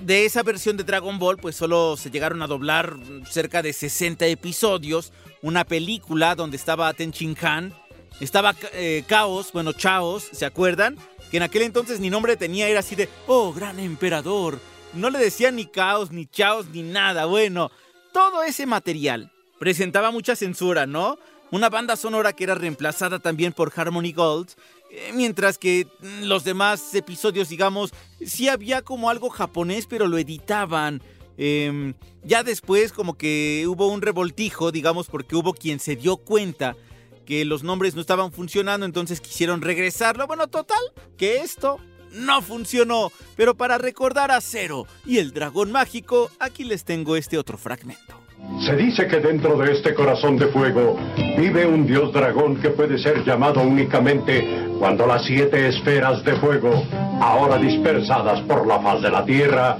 De 0.00 0.24
esa 0.24 0.42
versión 0.42 0.76
de 0.76 0.84
Dragon 0.84 1.18
Ball, 1.18 1.38
pues 1.38 1.56
solo 1.56 1.96
se 1.96 2.10
llegaron 2.10 2.42
a 2.42 2.46
doblar 2.46 2.96
cerca 3.30 3.62
de 3.62 3.72
60 3.72 4.26
episodios, 4.26 5.12
una 5.40 5.64
película 5.64 6.34
donde 6.34 6.56
estaba 6.56 6.92
Ten 6.92 7.12
Han, 7.40 7.72
estaba 8.20 8.54
eh, 8.72 9.04
Chaos, 9.08 9.52
bueno, 9.52 9.72
Chaos, 9.72 10.28
¿se 10.32 10.44
acuerdan? 10.44 10.98
Que 11.34 11.38
en 11.38 11.42
aquel 11.42 11.62
entonces 11.62 11.98
ni 11.98 12.10
nombre 12.10 12.36
tenía, 12.36 12.68
era 12.68 12.78
así 12.78 12.94
de, 12.94 13.08
oh, 13.26 13.52
gran 13.52 13.80
emperador. 13.80 14.60
No 14.92 15.10
le 15.10 15.18
decían 15.18 15.56
ni 15.56 15.66
Chaos, 15.66 16.12
ni 16.12 16.26
Chaos, 16.26 16.66
ni 16.68 16.84
nada. 16.84 17.24
Bueno, 17.24 17.72
todo 18.12 18.44
ese 18.44 18.66
material 18.66 19.32
presentaba 19.58 20.12
mucha 20.12 20.36
censura, 20.36 20.86
¿no? 20.86 21.18
Una 21.50 21.70
banda 21.70 21.96
sonora 21.96 22.34
que 22.34 22.44
era 22.44 22.54
reemplazada 22.54 23.18
también 23.18 23.52
por 23.52 23.72
Harmony 23.74 24.12
Gold, 24.12 24.50
eh, 24.92 25.10
mientras 25.12 25.58
que 25.58 25.88
los 26.22 26.44
demás 26.44 26.94
episodios, 26.94 27.48
digamos, 27.48 27.90
sí 28.24 28.48
había 28.48 28.82
como 28.82 29.10
algo 29.10 29.28
japonés, 29.28 29.86
pero 29.88 30.06
lo 30.06 30.18
editaban. 30.18 31.02
Em, 31.36 31.94
ya 32.22 32.44
después 32.44 32.92
como 32.92 33.18
que 33.18 33.64
hubo 33.66 33.88
un 33.88 34.02
revoltijo, 34.02 34.70
digamos, 34.70 35.08
porque 35.08 35.34
hubo 35.34 35.52
quien 35.52 35.80
se 35.80 35.96
dio 35.96 36.16
cuenta 36.16 36.76
que 37.24 37.44
los 37.44 37.62
nombres 37.62 37.94
no 37.94 38.00
estaban 38.00 38.32
funcionando, 38.32 38.86
entonces 38.86 39.20
quisieron 39.20 39.62
regresarlo. 39.62 40.26
Bueno, 40.26 40.48
total, 40.48 40.82
que 41.16 41.38
esto 41.38 41.78
no 42.12 42.42
funcionó. 42.42 43.10
Pero 43.36 43.54
para 43.54 43.78
recordar 43.78 44.30
a 44.30 44.40
Cero 44.40 44.86
y 45.04 45.18
el 45.18 45.32
dragón 45.32 45.72
mágico, 45.72 46.30
aquí 46.38 46.64
les 46.64 46.84
tengo 46.84 47.16
este 47.16 47.38
otro 47.38 47.58
fragmento. 47.58 48.20
Se 48.64 48.76
dice 48.76 49.06
que 49.06 49.20
dentro 49.20 49.56
de 49.56 49.72
este 49.72 49.94
corazón 49.94 50.36
de 50.36 50.46
fuego 50.48 50.98
vive 51.38 51.66
un 51.66 51.86
dios 51.86 52.12
dragón 52.12 52.60
que 52.60 52.70
puede 52.70 52.98
ser 52.98 53.24
llamado 53.24 53.62
únicamente 53.62 54.68
cuando 54.78 55.06
las 55.06 55.24
siete 55.24 55.68
esferas 55.68 56.22
de 56.24 56.36
fuego, 56.36 56.86
ahora 57.20 57.58
dispersadas 57.58 58.40
por 58.42 58.66
la 58.66 58.80
faz 58.80 59.00
de 59.02 59.10
la 59.10 59.24
tierra, 59.24 59.78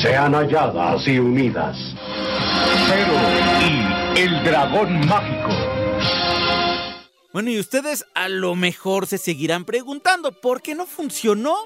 sean 0.00 0.34
halladas 0.34 1.06
y 1.06 1.18
unidas. 1.18 1.76
Cero 2.88 3.14
y 3.60 4.20
el 4.20 4.44
dragón 4.44 5.06
mágico. 5.06 5.73
Bueno, 7.34 7.50
y 7.50 7.58
ustedes 7.58 8.06
a 8.14 8.28
lo 8.28 8.54
mejor 8.54 9.08
se 9.08 9.18
seguirán 9.18 9.64
preguntando, 9.64 10.30
¿por 10.30 10.62
qué 10.62 10.76
no 10.76 10.86
funcionó? 10.86 11.56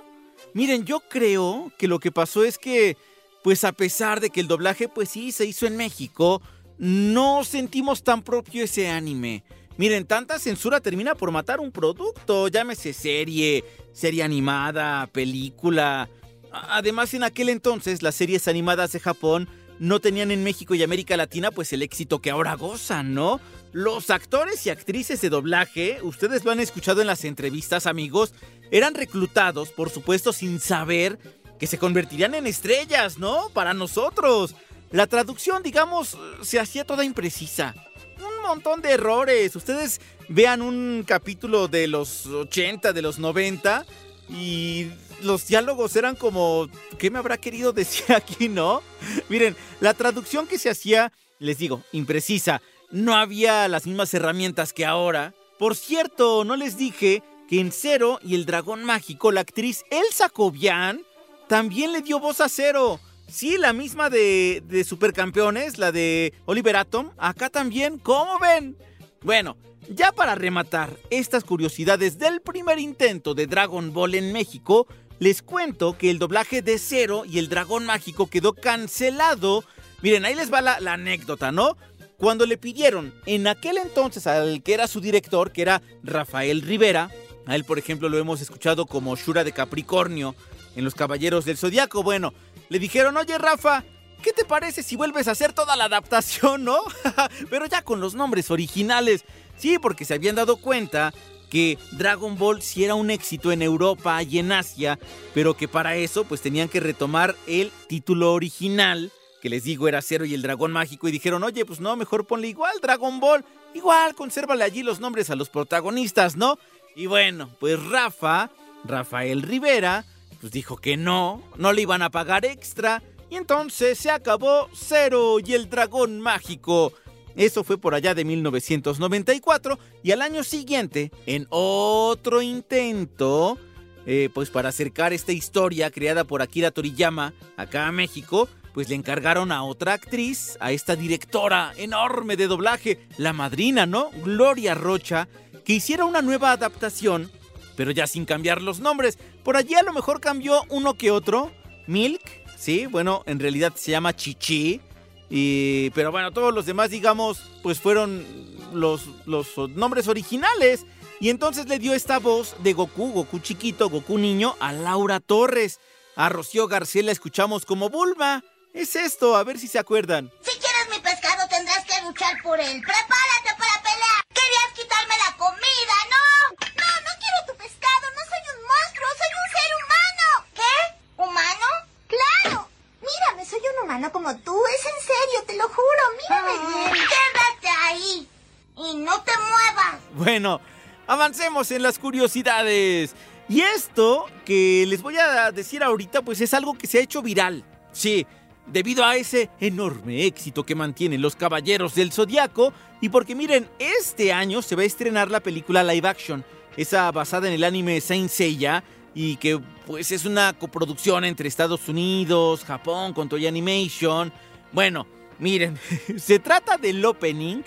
Miren, 0.54 0.86
yo 0.86 1.00
creo 1.00 1.70
que 1.76 1.88
lo 1.88 2.00
que 2.00 2.10
pasó 2.10 2.42
es 2.42 2.56
que, 2.56 2.96
pues 3.44 3.64
a 3.64 3.72
pesar 3.72 4.20
de 4.20 4.30
que 4.30 4.40
el 4.40 4.48
doblaje, 4.48 4.88
pues 4.88 5.10
sí, 5.10 5.30
se 5.30 5.44
hizo 5.44 5.66
en 5.66 5.76
México, 5.76 6.40
no 6.78 7.44
sentimos 7.44 8.02
tan 8.02 8.22
propio 8.22 8.64
ese 8.64 8.88
anime. 8.88 9.44
Miren, 9.76 10.06
tanta 10.06 10.38
censura 10.38 10.80
termina 10.80 11.14
por 11.14 11.32
matar 11.32 11.60
un 11.60 11.70
producto, 11.70 12.48
llámese 12.48 12.94
serie, 12.94 13.62
serie 13.92 14.22
animada, 14.22 15.06
película. 15.12 16.08
Además, 16.50 17.12
en 17.12 17.24
aquel 17.24 17.50
entonces 17.50 18.00
las 18.00 18.14
series 18.14 18.48
animadas 18.48 18.92
de 18.92 19.00
Japón 19.00 19.50
no 19.78 20.00
tenían 20.00 20.30
en 20.30 20.44
México 20.44 20.74
y 20.74 20.82
América 20.82 21.16
Latina 21.16 21.50
pues 21.50 21.72
el 21.72 21.82
éxito 21.82 22.20
que 22.20 22.30
ahora 22.30 22.54
gozan, 22.54 23.12
¿no? 23.12 23.38
Los 23.72 24.10
actores 24.10 24.64
y 24.66 24.70
actrices 24.70 25.20
de 25.20 25.28
doblaje, 25.28 25.98
ustedes 26.02 26.44
lo 26.44 26.50
han 26.50 26.60
escuchado 26.60 27.00
en 27.00 27.06
las 27.06 27.24
entrevistas, 27.24 27.86
amigos, 27.86 28.32
eran 28.70 28.94
reclutados, 28.94 29.70
por 29.70 29.90
supuesto, 29.90 30.32
sin 30.32 30.58
saber 30.58 31.18
que 31.58 31.66
se 31.66 31.78
convertirían 31.78 32.34
en 32.34 32.46
estrellas, 32.46 33.18
¿no? 33.18 33.50
Para 33.52 33.74
nosotros. 33.74 34.54
La 34.90 35.06
traducción, 35.06 35.62
digamos, 35.62 36.16
se 36.42 36.58
hacía 36.58 36.84
toda 36.84 37.04
imprecisa. 37.04 37.74
Un 38.18 38.42
montón 38.42 38.80
de 38.80 38.92
errores. 38.92 39.54
Ustedes 39.54 40.00
vean 40.28 40.62
un 40.62 41.04
capítulo 41.06 41.68
de 41.68 41.88
los 41.88 42.26
80, 42.26 42.92
de 42.92 43.02
los 43.02 43.18
90 43.18 43.84
y 44.30 44.90
los 45.22 45.46
diálogos 45.46 45.96
eran 45.96 46.16
como, 46.16 46.68
¿qué 46.98 47.10
me 47.10 47.18
habrá 47.18 47.36
querido 47.36 47.72
decir 47.74 48.14
aquí, 48.14 48.48
no? 48.48 48.82
Miren, 49.28 49.56
la 49.80 49.92
traducción 49.94 50.46
que 50.46 50.58
se 50.58 50.70
hacía, 50.70 51.12
les 51.38 51.58
digo, 51.58 51.82
imprecisa 51.92 52.62
no 52.90 53.14
había 53.14 53.68
las 53.68 53.86
mismas 53.86 54.12
herramientas 54.14 54.72
que 54.72 54.86
ahora. 54.86 55.34
Por 55.58 55.76
cierto, 55.76 56.44
no 56.44 56.56
les 56.56 56.76
dije 56.76 57.22
que 57.48 57.60
en 57.60 57.72
Cero 57.72 58.20
y 58.22 58.34
el 58.34 58.46
Dragón 58.46 58.84
Mágico, 58.84 59.32
la 59.32 59.40
actriz 59.40 59.84
Elsa 59.90 60.28
Cobian 60.28 61.02
también 61.48 61.92
le 61.92 62.02
dio 62.02 62.20
voz 62.20 62.40
a 62.40 62.48
Cero. 62.48 63.00
Sí, 63.26 63.56
la 63.58 63.72
misma 63.72 64.08
de, 64.10 64.62
de 64.66 64.84
Supercampeones, 64.84 65.78
la 65.78 65.92
de 65.92 66.32
Oliver 66.46 66.76
Atom. 66.76 67.10
Acá 67.18 67.50
también, 67.50 67.98
¿cómo 67.98 68.38
ven? 68.38 68.76
Bueno, 69.22 69.56
ya 69.90 70.12
para 70.12 70.34
rematar 70.34 70.96
estas 71.10 71.44
curiosidades 71.44 72.18
del 72.18 72.40
primer 72.40 72.78
intento 72.78 73.34
de 73.34 73.46
Dragon 73.46 73.92
Ball 73.92 74.14
en 74.14 74.32
México, 74.32 74.86
les 75.18 75.42
cuento 75.42 75.98
que 75.98 76.10
el 76.10 76.18
doblaje 76.18 76.62
de 76.62 76.78
Cero 76.78 77.24
y 77.26 77.38
el 77.38 77.48
Dragón 77.48 77.84
Mágico 77.84 78.28
quedó 78.28 78.52
cancelado. 78.52 79.64
Miren, 80.00 80.24
ahí 80.24 80.34
les 80.34 80.52
va 80.52 80.60
la, 80.60 80.78
la 80.80 80.92
anécdota, 80.94 81.50
¿no? 81.50 81.76
Cuando 82.18 82.46
le 82.46 82.58
pidieron 82.58 83.14
en 83.26 83.46
aquel 83.46 83.78
entonces 83.78 84.26
al 84.26 84.60
que 84.64 84.74
era 84.74 84.88
su 84.88 85.00
director, 85.00 85.52
que 85.52 85.62
era 85.62 85.82
Rafael 86.02 86.62
Rivera, 86.62 87.10
a 87.46 87.54
él 87.54 87.64
por 87.64 87.78
ejemplo 87.78 88.08
lo 88.08 88.18
hemos 88.18 88.40
escuchado 88.40 88.86
como 88.86 89.14
Shura 89.14 89.44
de 89.44 89.52
Capricornio 89.52 90.34
en 90.74 90.84
Los 90.84 90.96
Caballeros 90.96 91.44
del 91.44 91.56
Zodiaco, 91.56 92.02
bueno, 92.02 92.34
le 92.70 92.80
dijeron, 92.80 93.16
oye 93.16 93.38
Rafa, 93.38 93.84
¿qué 94.20 94.32
te 94.32 94.44
parece 94.44 94.82
si 94.82 94.96
vuelves 94.96 95.28
a 95.28 95.30
hacer 95.30 95.52
toda 95.52 95.76
la 95.76 95.84
adaptación, 95.84 96.64
no? 96.64 96.78
Pero 97.50 97.66
ya 97.66 97.82
con 97.82 98.00
los 98.00 98.16
nombres 98.16 98.50
originales. 98.50 99.24
Sí, 99.56 99.78
porque 99.78 100.04
se 100.04 100.14
habían 100.14 100.34
dado 100.34 100.56
cuenta 100.56 101.14
que 101.50 101.78
Dragon 101.92 102.36
Ball 102.36 102.62
sí 102.62 102.84
era 102.84 102.96
un 102.96 103.10
éxito 103.10 103.52
en 103.52 103.62
Europa 103.62 104.20
y 104.24 104.40
en 104.40 104.50
Asia, 104.52 104.98
pero 105.32 105.56
que 105.56 105.66
para 105.66 105.96
eso 105.96 106.24
pues 106.24 106.42
tenían 106.42 106.68
que 106.68 106.78
retomar 106.78 107.34
el 107.46 107.72
título 107.88 108.34
original 108.34 109.10
que 109.40 109.48
les 109.48 109.64
digo 109.64 109.88
era 109.88 110.02
Cero 110.02 110.24
y 110.24 110.34
el 110.34 110.42
Dragón 110.42 110.72
Mágico 110.72 111.08
y 111.08 111.12
dijeron, 111.12 111.42
oye, 111.42 111.64
pues 111.64 111.80
no, 111.80 111.96
mejor 111.96 112.26
ponle 112.26 112.48
igual 112.48 112.76
Dragon 112.82 113.20
Ball, 113.20 113.44
igual, 113.74 114.14
consérvale 114.14 114.64
allí 114.64 114.82
los 114.82 115.00
nombres 115.00 115.30
a 115.30 115.36
los 115.36 115.48
protagonistas, 115.48 116.36
¿no? 116.36 116.58
Y 116.96 117.06
bueno, 117.06 117.48
pues 117.60 117.82
Rafa, 117.82 118.50
Rafael 118.84 119.42
Rivera, 119.42 120.04
pues 120.40 120.52
dijo 120.52 120.76
que 120.76 120.96
no, 120.96 121.42
no 121.56 121.72
le 121.72 121.82
iban 121.82 122.02
a 122.02 122.10
pagar 122.10 122.44
extra 122.44 123.02
y 123.30 123.36
entonces 123.36 123.98
se 123.98 124.10
acabó 124.10 124.68
Cero 124.74 125.36
y 125.44 125.54
el 125.54 125.68
Dragón 125.68 126.20
Mágico. 126.20 126.92
Eso 127.36 127.62
fue 127.62 127.78
por 127.78 127.94
allá 127.94 128.14
de 128.14 128.24
1994 128.24 129.78
y 130.02 130.10
al 130.10 130.22
año 130.22 130.42
siguiente, 130.42 131.12
en 131.26 131.46
otro 131.50 132.42
intento, 132.42 133.58
eh, 134.06 134.28
pues 134.32 134.50
para 134.50 134.70
acercar 134.70 135.12
esta 135.12 135.32
historia 135.32 135.90
creada 135.90 136.24
por 136.24 136.42
Akira 136.42 136.72
Toriyama 136.72 137.34
acá 137.56 137.86
a 137.86 137.92
México, 137.92 138.48
pues 138.78 138.90
le 138.90 138.94
encargaron 138.94 139.50
a 139.50 139.64
otra 139.64 139.94
actriz, 139.94 140.56
a 140.60 140.70
esta 140.70 140.94
directora 140.94 141.72
enorme 141.78 142.36
de 142.36 142.46
doblaje, 142.46 143.08
la 143.16 143.32
madrina, 143.32 143.86
¿no? 143.86 144.10
Gloria 144.22 144.76
Rocha, 144.76 145.26
que 145.64 145.72
hiciera 145.72 146.04
una 146.04 146.22
nueva 146.22 146.52
adaptación, 146.52 147.28
pero 147.74 147.90
ya 147.90 148.06
sin 148.06 148.24
cambiar 148.24 148.62
los 148.62 148.78
nombres. 148.78 149.18
Por 149.42 149.56
allí 149.56 149.74
a 149.74 149.82
lo 149.82 149.92
mejor 149.92 150.20
cambió 150.20 150.62
uno 150.68 150.94
que 150.94 151.10
otro. 151.10 151.50
Milk, 151.88 152.22
sí, 152.56 152.86
bueno, 152.86 153.24
en 153.26 153.40
realidad 153.40 153.72
se 153.74 153.90
llama 153.90 154.14
Chichi. 154.14 154.80
Y, 155.28 155.90
pero 155.90 156.12
bueno, 156.12 156.30
todos 156.30 156.54
los 156.54 156.64
demás, 156.64 156.90
digamos, 156.90 157.50
pues 157.64 157.80
fueron 157.80 158.24
los, 158.72 159.06
los 159.26 159.58
nombres 159.70 160.06
originales. 160.06 160.86
Y 161.18 161.30
entonces 161.30 161.66
le 161.66 161.80
dio 161.80 161.94
esta 161.94 162.20
voz 162.20 162.54
de 162.62 162.74
Goku, 162.74 163.10
Goku 163.10 163.40
chiquito, 163.40 163.90
Goku 163.90 164.18
niño, 164.18 164.54
a 164.60 164.72
Laura 164.72 165.18
Torres. 165.18 165.80
A 166.14 166.28
Rocío 166.28 166.68
García 166.68 167.02
la 167.02 167.10
escuchamos 167.10 167.64
como 167.66 167.90
Bulma. 167.90 168.44
Es 168.74 168.94
esto, 168.96 169.36
a 169.36 169.44
ver 169.44 169.58
si 169.58 169.66
se 169.66 169.78
acuerdan. 169.78 170.30
Si 170.42 170.50
quieres 170.58 170.88
mi 170.90 170.98
pescado 171.00 171.48
tendrás 171.48 171.84
que 171.84 172.00
luchar 172.02 172.40
por 172.42 172.60
él. 172.60 172.80
¡Prepárate 172.80 173.50
para 173.58 173.82
pelear! 173.82 174.22
¡Querías 174.28 174.70
quitarme 174.74 175.14
la 175.26 175.36
comida, 175.36 175.96
no! 176.12 176.54
No, 176.76 176.90
no 177.00 177.12
quiero 177.18 177.38
tu 177.46 177.56
pescado, 177.56 178.04
no 178.14 178.22
soy 178.28 178.44
un 178.54 178.60
monstruo, 178.68 179.08
soy 179.18 179.32
un 179.34 179.48
ser 179.56 179.70
humano. 179.78 180.26
¿Qué? 180.54 180.74
¿Humano? 181.16 181.66
¡Claro! 182.06 182.68
Mírame, 183.00 183.46
soy 183.48 183.60
un 183.60 183.84
humano 183.84 184.12
como 184.12 184.36
tú, 184.38 184.56
es 184.66 184.86
en 184.86 185.00
serio, 185.06 185.44
te 185.46 185.56
lo 185.56 185.68
juro, 185.68 186.02
mírame 186.20 186.52
bien. 186.68 186.92
Quédate 186.92 187.68
ahí 187.86 188.28
y 188.76 188.96
no 188.96 189.22
te 189.22 189.32
muevas. 189.36 190.00
Bueno, 190.12 190.60
avancemos 191.06 191.70
en 191.70 191.82
las 191.82 191.98
curiosidades. 191.98 193.14
Y 193.48 193.62
esto 193.62 194.26
que 194.44 194.84
les 194.86 195.00
voy 195.00 195.16
a 195.16 195.50
decir 195.52 195.82
ahorita, 195.82 196.22
pues 196.22 196.40
es 196.42 196.52
algo 196.52 196.76
que 196.76 196.86
se 196.86 196.98
ha 196.98 197.02
hecho 197.02 197.22
viral. 197.22 197.64
Sí, 197.92 198.26
debido 198.72 199.04
a 199.04 199.16
ese 199.16 199.50
enorme 199.60 200.24
éxito 200.24 200.64
que 200.64 200.74
mantienen 200.74 201.22
los 201.22 201.36
Caballeros 201.36 201.94
del 201.94 202.12
Zodiaco 202.12 202.72
y 203.00 203.08
porque 203.08 203.34
miren, 203.34 203.68
este 203.78 204.32
año 204.32 204.62
se 204.62 204.76
va 204.76 204.82
a 204.82 204.86
estrenar 204.86 205.30
la 205.30 205.40
película 205.40 205.84
live 205.84 206.08
action, 206.08 206.44
esa 206.76 207.10
basada 207.10 207.48
en 207.48 207.54
el 207.54 207.64
anime 207.64 208.00
Saint 208.00 208.30
Seiya 208.30 208.82
y 209.14 209.36
que 209.36 209.60
pues 209.86 210.12
es 210.12 210.24
una 210.24 210.52
coproducción 210.52 211.24
entre 211.24 211.48
Estados 211.48 211.88
Unidos, 211.88 212.64
Japón 212.64 213.12
con 213.14 213.28
Toy 213.28 213.46
Animation. 213.46 214.32
Bueno, 214.72 215.06
miren, 215.38 215.78
se 216.16 216.38
trata 216.38 216.76
del 216.76 217.04
opening 217.04 217.62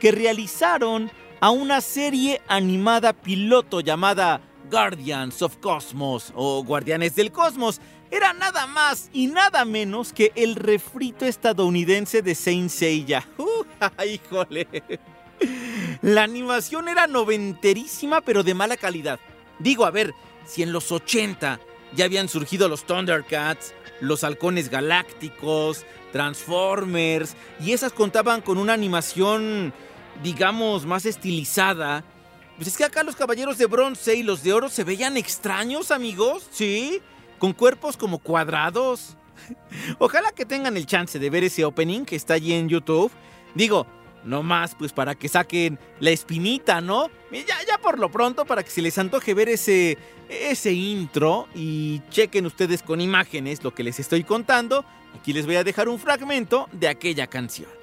que 0.00 0.12
realizaron 0.12 1.10
a 1.40 1.50
una 1.50 1.80
serie 1.80 2.40
animada 2.48 3.12
piloto 3.12 3.80
llamada 3.80 4.40
Guardians 4.70 5.40
of 5.42 5.56
Cosmos 5.58 6.32
o 6.34 6.62
Guardianes 6.64 7.14
del 7.14 7.32
Cosmos. 7.32 7.80
Era 8.10 8.32
nada 8.32 8.66
más 8.66 9.10
y 9.12 9.26
nada 9.26 9.64
menos 9.64 10.12
que 10.12 10.32
el 10.34 10.54
refrito 10.54 11.26
estadounidense 11.26 12.22
de 12.22 12.34
Saint 12.34 12.70
Seiya. 12.70 13.28
¡Uh, 13.36 13.64
híjole! 14.04 14.66
La 16.02 16.22
animación 16.22 16.88
era 16.88 17.06
noventerísima 17.06 18.20
pero 18.20 18.42
de 18.42 18.54
mala 18.54 18.76
calidad. 18.76 19.20
Digo, 19.58 19.84
a 19.84 19.90
ver, 19.90 20.14
si 20.46 20.62
en 20.62 20.72
los 20.72 20.90
80 20.90 21.60
ya 21.94 22.04
habían 22.04 22.28
surgido 22.28 22.68
los 22.68 22.84
Thundercats, 22.84 23.74
los 24.00 24.24
halcones 24.24 24.70
galácticos, 24.70 25.84
Transformers, 26.12 27.34
y 27.60 27.72
esas 27.72 27.92
contaban 27.92 28.40
con 28.40 28.58
una 28.58 28.72
animación, 28.72 29.72
digamos, 30.22 30.86
más 30.86 31.04
estilizada, 31.04 32.04
pues 32.56 32.68
es 32.68 32.76
que 32.76 32.84
acá 32.84 33.02
los 33.02 33.16
caballeros 33.16 33.58
de 33.58 33.66
bronce 33.66 34.16
y 34.16 34.22
los 34.22 34.42
de 34.42 34.52
oro 34.52 34.68
se 34.68 34.84
veían 34.84 35.16
extraños, 35.16 35.90
amigos, 35.90 36.48
¿sí? 36.50 37.00
Con 37.38 37.52
cuerpos 37.52 37.96
como 37.96 38.18
cuadrados. 38.18 39.16
Ojalá 39.98 40.32
que 40.32 40.44
tengan 40.44 40.76
el 40.76 40.86
chance 40.86 41.18
de 41.18 41.30
ver 41.30 41.44
ese 41.44 41.64
opening 41.64 42.04
que 42.04 42.16
está 42.16 42.34
allí 42.34 42.52
en 42.52 42.68
YouTube. 42.68 43.12
Digo, 43.54 43.86
no 44.24 44.42
más, 44.42 44.74
pues 44.74 44.92
para 44.92 45.14
que 45.14 45.28
saquen 45.28 45.78
la 46.00 46.10
espinita, 46.10 46.80
¿no? 46.80 47.08
Ya, 47.30 47.56
ya 47.66 47.78
por 47.78 47.98
lo 47.98 48.10
pronto, 48.10 48.44
para 48.44 48.62
que 48.62 48.70
se 48.70 48.82
les 48.82 48.98
antoje 48.98 49.34
ver 49.34 49.48
ese, 49.48 49.96
ese 50.28 50.72
intro 50.72 51.48
y 51.54 52.02
chequen 52.10 52.46
ustedes 52.46 52.82
con 52.82 53.00
imágenes 53.00 53.62
lo 53.62 53.74
que 53.74 53.84
les 53.84 54.00
estoy 54.00 54.24
contando. 54.24 54.84
Aquí 55.18 55.32
les 55.32 55.46
voy 55.46 55.56
a 55.56 55.64
dejar 55.64 55.88
un 55.88 55.98
fragmento 55.98 56.68
de 56.72 56.88
aquella 56.88 57.26
canción. 57.26 57.77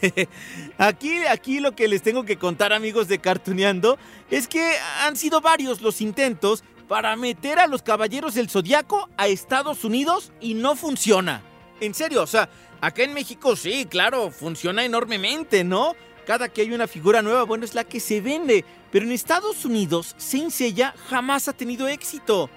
Aquí, 0.78 1.18
aquí 1.26 1.60
lo 1.60 1.74
que 1.74 1.88
les 1.88 2.02
tengo 2.02 2.24
que 2.24 2.36
contar, 2.36 2.72
amigos 2.72 3.08
de 3.08 3.18
Cartuneando, 3.18 3.98
es 4.30 4.48
que 4.48 4.76
han 5.02 5.16
sido 5.16 5.40
varios 5.40 5.80
los 5.80 6.00
intentos 6.00 6.62
para 6.88 7.14
meter 7.16 7.58
a 7.58 7.66
los 7.66 7.82
caballeros 7.82 8.34
del 8.34 8.48
zodiaco 8.48 9.08
a 9.16 9.28
Estados 9.28 9.84
Unidos 9.84 10.32
y 10.40 10.54
no 10.54 10.74
funciona. 10.76 11.42
En 11.80 11.94
serio, 11.94 12.22
o 12.22 12.26
sea, 12.26 12.48
acá 12.80 13.02
en 13.02 13.14
México 13.14 13.54
sí, 13.56 13.86
claro, 13.86 14.30
funciona 14.30 14.84
enormemente, 14.84 15.64
¿no? 15.64 15.94
Cada 16.26 16.48
que 16.48 16.62
hay 16.62 16.72
una 16.72 16.86
figura 16.86 17.22
nueva, 17.22 17.44
bueno, 17.44 17.64
es 17.64 17.74
la 17.74 17.84
que 17.84 18.00
se 18.00 18.20
vende. 18.20 18.64
Pero 18.90 19.04
en 19.04 19.12
Estados 19.12 19.64
Unidos, 19.64 20.14
Saint 20.18 20.50
Seiya 20.50 20.94
jamás 21.08 21.48
ha 21.48 21.52
tenido 21.52 21.88
éxito. 21.88 22.50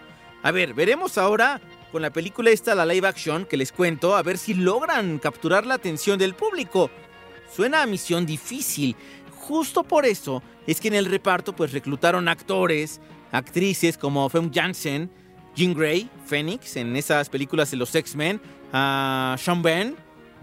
A 0.43 0.51
ver, 0.51 0.73
veremos 0.73 1.17
ahora 1.17 1.61
con 1.91 2.01
la 2.01 2.09
película 2.09 2.49
esta, 2.49 2.73
la 2.73 2.85
live 2.85 3.07
action, 3.07 3.45
que 3.45 3.57
les 3.57 3.71
cuento, 3.71 4.15
a 4.15 4.23
ver 4.23 4.37
si 4.37 4.53
logran 4.53 5.19
capturar 5.19 5.65
la 5.65 5.75
atención 5.75 6.17
del 6.17 6.35
público. 6.35 6.89
Suena 7.53 7.83
a 7.83 7.85
misión 7.85 8.25
difícil. 8.25 8.95
Justo 9.31 9.83
por 9.83 10.05
eso 10.05 10.41
es 10.67 10.79
que 10.79 10.87
en 10.87 10.93
el 10.95 11.05
reparto 11.05 11.53
pues 11.55 11.73
reclutaron 11.73 12.27
actores, 12.27 13.01
actrices 13.31 13.97
como 13.97 14.29
Fem 14.29 14.51
Jansen, 14.53 15.09
Jean 15.55 15.73
Grey, 15.73 16.09
Phoenix 16.25 16.77
en 16.77 16.95
esas 16.95 17.29
películas 17.29 17.71
de 17.71 17.77
los 17.77 17.93
X-Men, 17.93 18.41
a 18.71 19.35
Sean 19.37 19.61
Ben, 19.61 19.95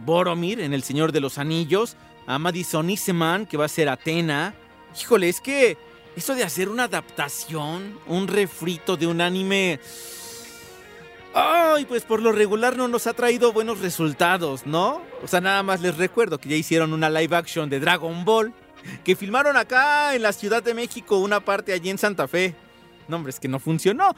Boromir 0.05 0.61
en 0.61 0.75
El 0.75 0.83
Señor 0.83 1.13
de 1.13 1.21
los 1.21 1.39
Anillos, 1.39 1.97
a 2.27 2.39
Madison 2.39 2.91
Iseman 2.91 3.47
que 3.47 3.57
va 3.57 3.65
a 3.65 3.69
ser 3.69 3.89
Atena. 3.89 4.55
Híjole, 5.01 5.29
es 5.29 5.41
que 5.41 5.79
eso 6.17 6.35
de 6.35 6.45
hacer 6.45 6.69
una 6.69 6.85
adaptación, 6.85 7.99
un 8.07 8.29
refrito 8.29 8.97
de 8.97 9.07
un 9.07 9.21
anime 9.21 9.81
Ay, 11.35 11.85
pues 11.85 12.05
por 12.05 12.23
lo 12.23 12.33
regular 12.33 12.77
no 12.77 12.89
nos 12.89 13.07
ha 13.07 13.13
traído 13.13 13.53
buenos 13.53 13.81
resultados, 13.81 14.67
¿no? 14.67 15.03
O 15.23 15.29
sea, 15.29 15.41
nada 15.41 15.63
más 15.63 15.81
les 15.81 15.97
recuerdo 15.97 16.39
que 16.39 16.49
ya 16.49 16.57
hicieron 16.57 16.93
una 16.93 17.11
live 17.11 17.37
action 17.37 17.69
de 17.69 17.81
Dragon 17.81 18.25
Ball, 18.25 18.53
que 19.05 19.15
filmaron 19.15 19.57
acá 19.57 20.15
en 20.15 20.23
la 20.23 20.33
Ciudad 20.33 20.63
de 20.63 20.75
México 20.75 21.19
una 21.19 21.41
parte 21.41 21.73
allí 21.73 21.91
en 21.91 21.99
Santa 21.99 22.27
Fe. 22.27 22.55
No, 23.09 23.17
hombre, 23.17 23.31
es 23.31 23.41
que 23.41 23.49
no 23.49 23.59
funcionó. 23.59 24.15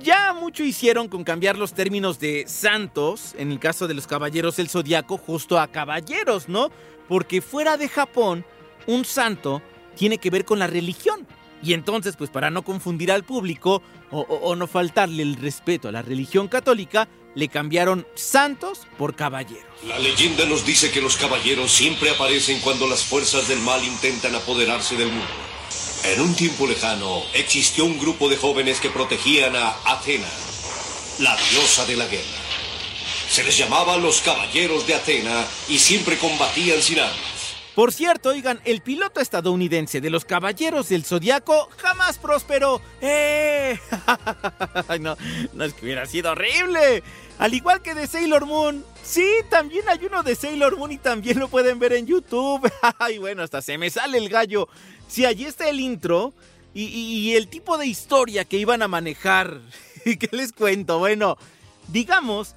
Ya 0.00 0.34
mucho 0.34 0.62
hicieron 0.62 1.08
con 1.08 1.24
cambiar 1.24 1.56
los 1.56 1.72
términos 1.72 2.18
de 2.18 2.44
santos, 2.46 3.34
en 3.38 3.50
el 3.50 3.58
caso 3.58 3.88
de 3.88 3.94
los 3.94 4.06
caballeros 4.06 4.56
del 4.56 4.68
zodiaco, 4.68 5.16
justo 5.16 5.58
a 5.58 5.68
caballeros, 5.68 6.48
¿no? 6.48 6.70
Porque 7.08 7.40
fuera 7.40 7.76
de 7.76 7.88
Japón, 7.88 8.44
un 8.86 9.04
santo 9.04 9.62
tiene 9.96 10.18
que 10.18 10.30
ver 10.30 10.44
con 10.44 10.58
la 10.58 10.66
religión. 10.66 11.26
Y 11.66 11.74
entonces, 11.74 12.14
pues 12.16 12.30
para 12.30 12.48
no 12.48 12.62
confundir 12.62 13.10
al 13.10 13.24
público 13.24 13.82
o, 14.12 14.54
no 14.54 14.68
faltarle 14.68 15.24
el 15.24 15.34
respeto 15.34 15.88
a 15.88 15.92
la 15.92 16.00
religión 16.00 16.46
católica, 16.46 17.08
le 17.34 17.48
cambiaron 17.48 18.06
santos 18.14 18.82
por 18.96 19.16
caballeros. 19.16 19.64
La 19.88 19.98
leyenda 19.98 20.44
nos 20.44 20.64
dice 20.64 20.92
que 20.92 21.00
los 21.00 21.16
caballeros 21.16 21.72
siempre 21.72 22.10
aparecen 22.10 22.60
cuando 22.60 22.86
las 22.86 23.02
fuerzas 23.02 23.48
del 23.48 23.58
mal 23.58 23.82
intentan 23.82 24.36
apoderarse 24.36 24.94
del 24.96 25.08
mundo. 25.08 25.26
En 26.04 26.20
un 26.20 26.36
tiempo 26.36 26.68
lejano 26.68 27.24
existió 27.34 27.84
un 27.84 27.98
grupo 27.98 28.28
de 28.28 28.36
jóvenes 28.36 28.78
que 28.78 28.90
protegían 28.90 29.56
a 29.56 29.70
Athena, 29.86 30.28
la 31.18 31.36
diosa 31.50 31.84
de 31.84 31.96
la 31.96 32.06
guerra. 32.06 32.38
Se 33.28 33.42
les 33.42 33.58
llamaba 33.58 33.96
los 33.96 34.20
caballeros 34.20 34.86
de 34.86 34.94
Athena 34.94 35.44
y 35.68 35.80
siempre 35.80 36.16
combatían 36.16 36.80
sin 36.80 37.00
armas. 37.00 37.35
Por 37.76 37.92
cierto, 37.92 38.30
oigan, 38.30 38.58
el 38.64 38.80
piloto 38.80 39.20
estadounidense 39.20 40.00
de 40.00 40.08
los 40.08 40.24
Caballeros 40.24 40.88
del 40.88 41.04
Zodiaco 41.04 41.68
jamás 41.76 42.16
prosperó. 42.16 42.80
¡Eh! 43.02 43.78
no, 45.00 45.14
no 45.52 45.64
es 45.64 45.74
que 45.74 45.84
hubiera 45.84 46.06
sido 46.06 46.32
horrible. 46.32 47.02
Al 47.38 47.52
igual 47.52 47.82
que 47.82 47.94
de 47.94 48.06
Sailor 48.06 48.46
Moon. 48.46 48.82
Sí, 49.02 49.30
también 49.50 49.84
hay 49.90 50.06
uno 50.06 50.22
de 50.22 50.34
Sailor 50.36 50.78
Moon 50.78 50.90
y 50.90 50.96
también 50.96 51.38
lo 51.38 51.48
pueden 51.48 51.78
ver 51.78 51.92
en 51.92 52.06
YouTube. 52.06 52.66
Ay, 52.98 53.18
bueno, 53.18 53.42
hasta 53.42 53.60
se 53.60 53.76
me 53.76 53.90
sale 53.90 54.16
el 54.16 54.30
gallo. 54.30 54.70
Sí, 55.06 55.26
allí 55.26 55.44
está 55.44 55.68
el 55.68 55.78
intro 55.78 56.32
y, 56.72 56.84
y 56.84 57.36
el 57.36 57.46
tipo 57.48 57.76
de 57.76 57.86
historia 57.86 58.46
que 58.46 58.56
iban 58.56 58.80
a 58.80 58.88
manejar. 58.88 59.60
¿Qué 60.02 60.30
les 60.32 60.54
cuento? 60.54 60.98
Bueno, 60.98 61.36
digamos 61.88 62.54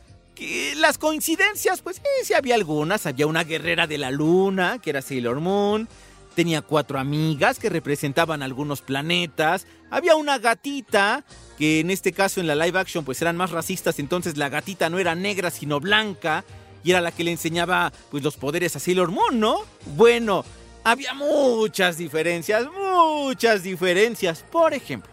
las 0.78 0.98
coincidencias, 0.98 1.82
pues 1.82 2.02
sí, 2.24 2.34
había 2.34 2.56
algunas. 2.56 3.06
Había 3.06 3.28
una 3.28 3.44
guerrera 3.44 3.88
de 3.88 3.98
la 3.98 4.12
luna, 4.12 4.80
que 4.82 4.90
era 4.92 5.02
Sailor 5.02 5.40
Moon. 5.40 5.88
Tenía 6.36 6.62
cuatro 6.62 7.00
amigas 7.00 7.60
que 7.60 7.70
representaban 7.70 8.44
algunos 8.44 8.82
planetas. 8.82 9.68
Había 9.90 10.16
una 10.16 10.38
gatita, 10.38 11.26
que 11.58 11.80
en 11.80 11.92
este 11.92 12.14
caso 12.14 12.40
en 12.40 12.48
la 12.48 12.56
live 12.56 12.80
action 12.80 13.04
pues 13.04 13.22
eran 13.22 13.36
más 13.36 13.52
racistas, 13.52 14.00
entonces 14.00 14.38
la 14.38 14.48
gatita 14.48 14.90
no 14.90 15.00
era 15.00 15.16
negra 15.16 15.52
sino 15.52 15.80
blanca. 15.80 16.46
Y 16.82 16.92
era 16.92 17.02
la 17.02 17.12
que 17.12 17.26
le 17.26 17.32
enseñaba 17.32 17.92
pues 18.10 18.24
los 18.24 18.38
poderes 18.38 18.76
a 18.76 18.80
Sailor 18.80 19.12
Moon, 19.12 19.40
¿no? 19.40 19.66
Bueno, 19.98 20.46
había 20.86 21.14
muchas 21.14 21.98
diferencias, 21.98 22.68
muchas 22.72 23.64
diferencias. 23.64 24.46
Por 24.50 24.74
ejemplo, 24.74 25.12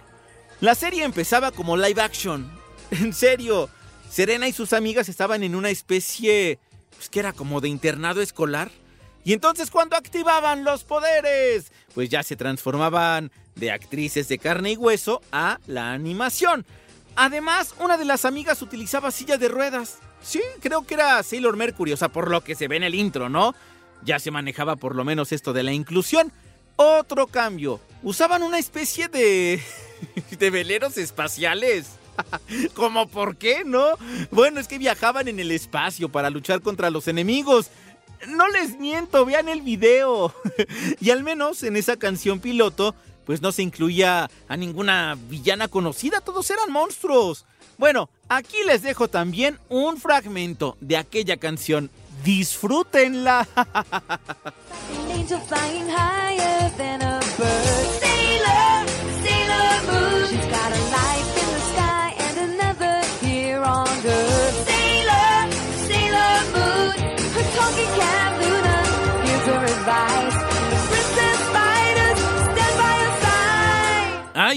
la 0.60 0.76
serie 0.76 1.02
empezaba 1.02 1.50
como 1.50 1.76
live 1.76 2.00
action. 2.00 2.50
En 2.92 3.12
serio, 3.12 3.68
Serena 4.16 4.48
y 4.48 4.52
sus 4.55 4.72
amigas 4.72 5.11
estaban 5.11 5.42
en 5.42 5.55
una 5.55 5.68
especie, 5.68 6.59
pues 6.94 7.11
que 7.11 7.18
era 7.20 7.35
como 7.35 7.61
de 7.61 7.68
internado 7.68 8.22
escolar. 8.22 8.70
Y 9.24 9.35
entonces 9.35 9.70
cuando 9.70 9.94
activaban 9.94 10.64
los 10.64 10.85
poderes, 10.85 11.70
pues 11.94 12.09
ya 12.09 12.22
se 12.22 12.35
transformaban 12.35 13.31
de 13.57 13.72
actrices 13.72 14.26
de 14.29 14.38
carne 14.38 14.72
y 14.72 14.76
hueso 14.79 15.20
a 15.33 15.61
la 15.66 15.92
animación. 15.92 16.64
Además, 17.14 17.74
una 17.79 17.98
de 17.98 18.07
las 18.07 18.24
amigas 18.24 18.62
utilizaba 18.62 19.11
silla 19.11 19.37
de 19.37 19.48
ruedas. 19.48 19.98
Sí, 20.22 20.40
creo 20.61 20.87
que 20.87 20.94
era 20.94 21.22
Sailor 21.22 21.59
Mercury, 21.59 21.92
o 21.92 21.98
sea, 21.98 22.09
por 22.09 22.31
lo 22.31 22.42
que 22.42 22.55
se 22.55 22.68
ve 22.68 22.76
en 22.76 22.85
el 22.85 22.94
intro, 22.94 23.29
¿no? 23.29 23.55
Ya 24.02 24.18
se 24.18 24.31
manejaba 24.31 24.76
por 24.76 24.94
lo 24.94 25.05
menos 25.05 25.31
esto 25.31 25.52
de 25.52 25.62
la 25.62 25.72
inclusión. 25.72 26.33
Otro 26.76 27.26
cambio, 27.26 27.81
usaban 28.02 28.42
una 28.42 28.59
especie 28.59 29.09
de... 29.09 29.62
de 30.38 30.48
veleros 30.48 30.96
espaciales. 30.96 31.98
¿Cómo 32.74 33.09
por 33.09 33.37
qué, 33.37 33.64
no? 33.64 33.87
Bueno, 34.31 34.61
es 34.61 34.68
que 34.68 34.79
viajaban 34.79 35.29
en 35.29 35.40
el 35.40 35.50
espacio 35.50 36.09
para 36.09 36.31
luchar 36.31 36.61
contra 36.61 36.90
los 36.90 37.09
enemigos. 37.09 37.70
No 38.29 38.48
les 38.48 38.79
miento, 38.79 39.24
vean 39.24 39.48
el 39.48 39.62
video. 39.62 40.35
y 41.00 41.11
al 41.11 41.22
menos 41.22 41.62
en 41.62 41.76
esa 41.76 41.96
canción 41.96 42.40
piloto, 42.40 42.94
pues 43.24 43.42
no 43.42 43.52
se 43.52 43.62
incluía 43.62 44.31
a 44.48 44.57
ninguna 44.57 45.16
villana 45.29 45.68
conocida, 45.68 46.20
todos 46.20 46.48
eran 46.50 46.70
monstruos. 46.70 47.44
Bueno, 47.79 48.09
aquí 48.29 48.57
les 48.66 48.83
dejo 48.83 49.09
también 49.09 49.59
un 49.68 49.98
fragmento 49.98 50.76
de 50.81 50.96
aquella 50.96 51.37
canción. 51.37 51.90
Disfrútenla. 52.24 53.46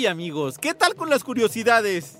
Amigos, 0.06 0.58
¿qué 0.58 0.74
tal 0.74 0.96
con 0.96 1.10
las 1.10 1.24
curiosidades? 1.24 2.20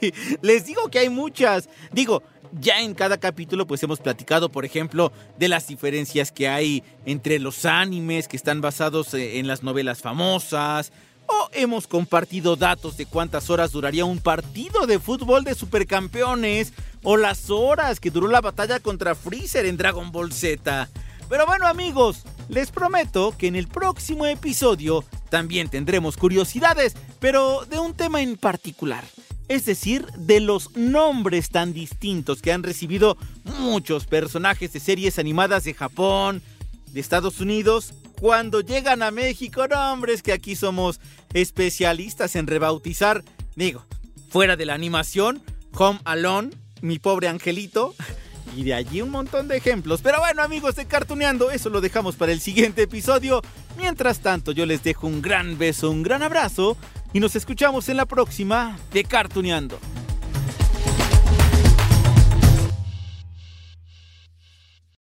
Les 0.42 0.64
digo 0.64 0.88
que 0.88 0.98
hay 0.98 1.10
muchas. 1.10 1.68
Digo, 1.92 2.22
ya 2.58 2.80
en 2.80 2.94
cada 2.94 3.18
capítulo 3.18 3.66
pues 3.66 3.82
hemos 3.82 4.00
platicado, 4.00 4.48
por 4.48 4.64
ejemplo, 4.64 5.12
de 5.38 5.48
las 5.48 5.68
diferencias 5.68 6.32
que 6.32 6.48
hay 6.48 6.82
entre 7.04 7.38
los 7.38 7.66
animes 7.66 8.28
que 8.28 8.36
están 8.36 8.60
basados 8.60 9.12
eh, 9.14 9.38
en 9.38 9.46
las 9.46 9.62
novelas 9.62 10.00
famosas. 10.00 10.92
O 11.26 11.50
hemos 11.52 11.86
compartido 11.86 12.56
datos 12.56 12.96
de 12.96 13.04
cuántas 13.04 13.50
horas 13.50 13.72
duraría 13.72 14.06
un 14.06 14.20
partido 14.20 14.86
de 14.86 14.98
fútbol 14.98 15.44
de 15.44 15.54
supercampeones. 15.54 16.72
O 17.02 17.18
las 17.18 17.50
horas 17.50 18.00
que 18.00 18.10
duró 18.10 18.28
la 18.28 18.40
batalla 18.40 18.80
contra 18.80 19.14
Freezer 19.14 19.66
en 19.66 19.76
Dragon 19.76 20.10
Ball 20.10 20.32
Z. 20.32 20.88
Pero 21.28 21.44
bueno 21.44 21.66
amigos, 21.66 22.24
les 22.48 22.70
prometo 22.70 23.34
que 23.36 23.48
en 23.48 23.56
el 23.56 23.68
próximo 23.68 24.24
episodio 24.24 25.04
también 25.28 25.68
tendremos 25.68 26.16
curiosidades, 26.16 26.94
pero 27.20 27.64
de 27.64 27.78
un 27.78 27.94
tema 27.94 28.22
en 28.22 28.36
particular. 28.36 29.04
Es 29.48 29.64
decir, 29.64 30.04
de 30.18 30.40
los 30.40 30.76
nombres 30.76 31.48
tan 31.48 31.72
distintos 31.72 32.42
que 32.42 32.52
han 32.52 32.62
recibido 32.62 33.16
muchos 33.60 34.04
personajes 34.04 34.72
de 34.72 34.80
series 34.80 35.18
animadas 35.18 35.64
de 35.64 35.72
Japón, 35.72 36.42
de 36.92 37.00
Estados 37.00 37.40
Unidos, 37.40 37.94
cuando 38.20 38.60
llegan 38.60 39.02
a 39.02 39.10
México. 39.10 39.66
Nombres 39.66 40.22
que 40.22 40.32
aquí 40.32 40.54
somos 40.54 41.00
especialistas 41.32 42.36
en 42.36 42.46
rebautizar. 42.46 43.24
Digo, 43.56 43.84
fuera 44.28 44.56
de 44.56 44.66
la 44.66 44.74
animación, 44.74 45.42
Home 45.72 46.00
Alone, 46.04 46.50
mi 46.82 46.98
pobre 46.98 47.28
angelito, 47.28 47.94
y 48.56 48.64
de 48.64 48.74
allí 48.74 49.02
un 49.02 49.10
montón 49.10 49.48
de 49.48 49.56
ejemplos. 49.56 50.00
Pero 50.02 50.18
bueno, 50.20 50.42
amigos 50.42 50.76
de 50.76 50.86
Cartuneando, 50.86 51.50
eso 51.50 51.70
lo 51.70 51.80
dejamos 51.80 52.16
para 52.16 52.32
el 52.32 52.40
siguiente 52.40 52.82
episodio. 52.82 53.42
Mientras 53.76 54.20
tanto, 54.20 54.52
yo 54.52 54.66
les 54.66 54.82
dejo 54.82 55.06
un 55.06 55.22
gran 55.22 55.58
beso, 55.58 55.90
un 55.90 56.02
gran 56.02 56.22
abrazo 56.22 56.76
y 57.12 57.20
nos 57.20 57.36
escuchamos 57.36 57.88
en 57.88 57.96
la 57.96 58.06
próxima 58.06 58.78
de 58.92 59.04
Cartuneando. 59.04 59.78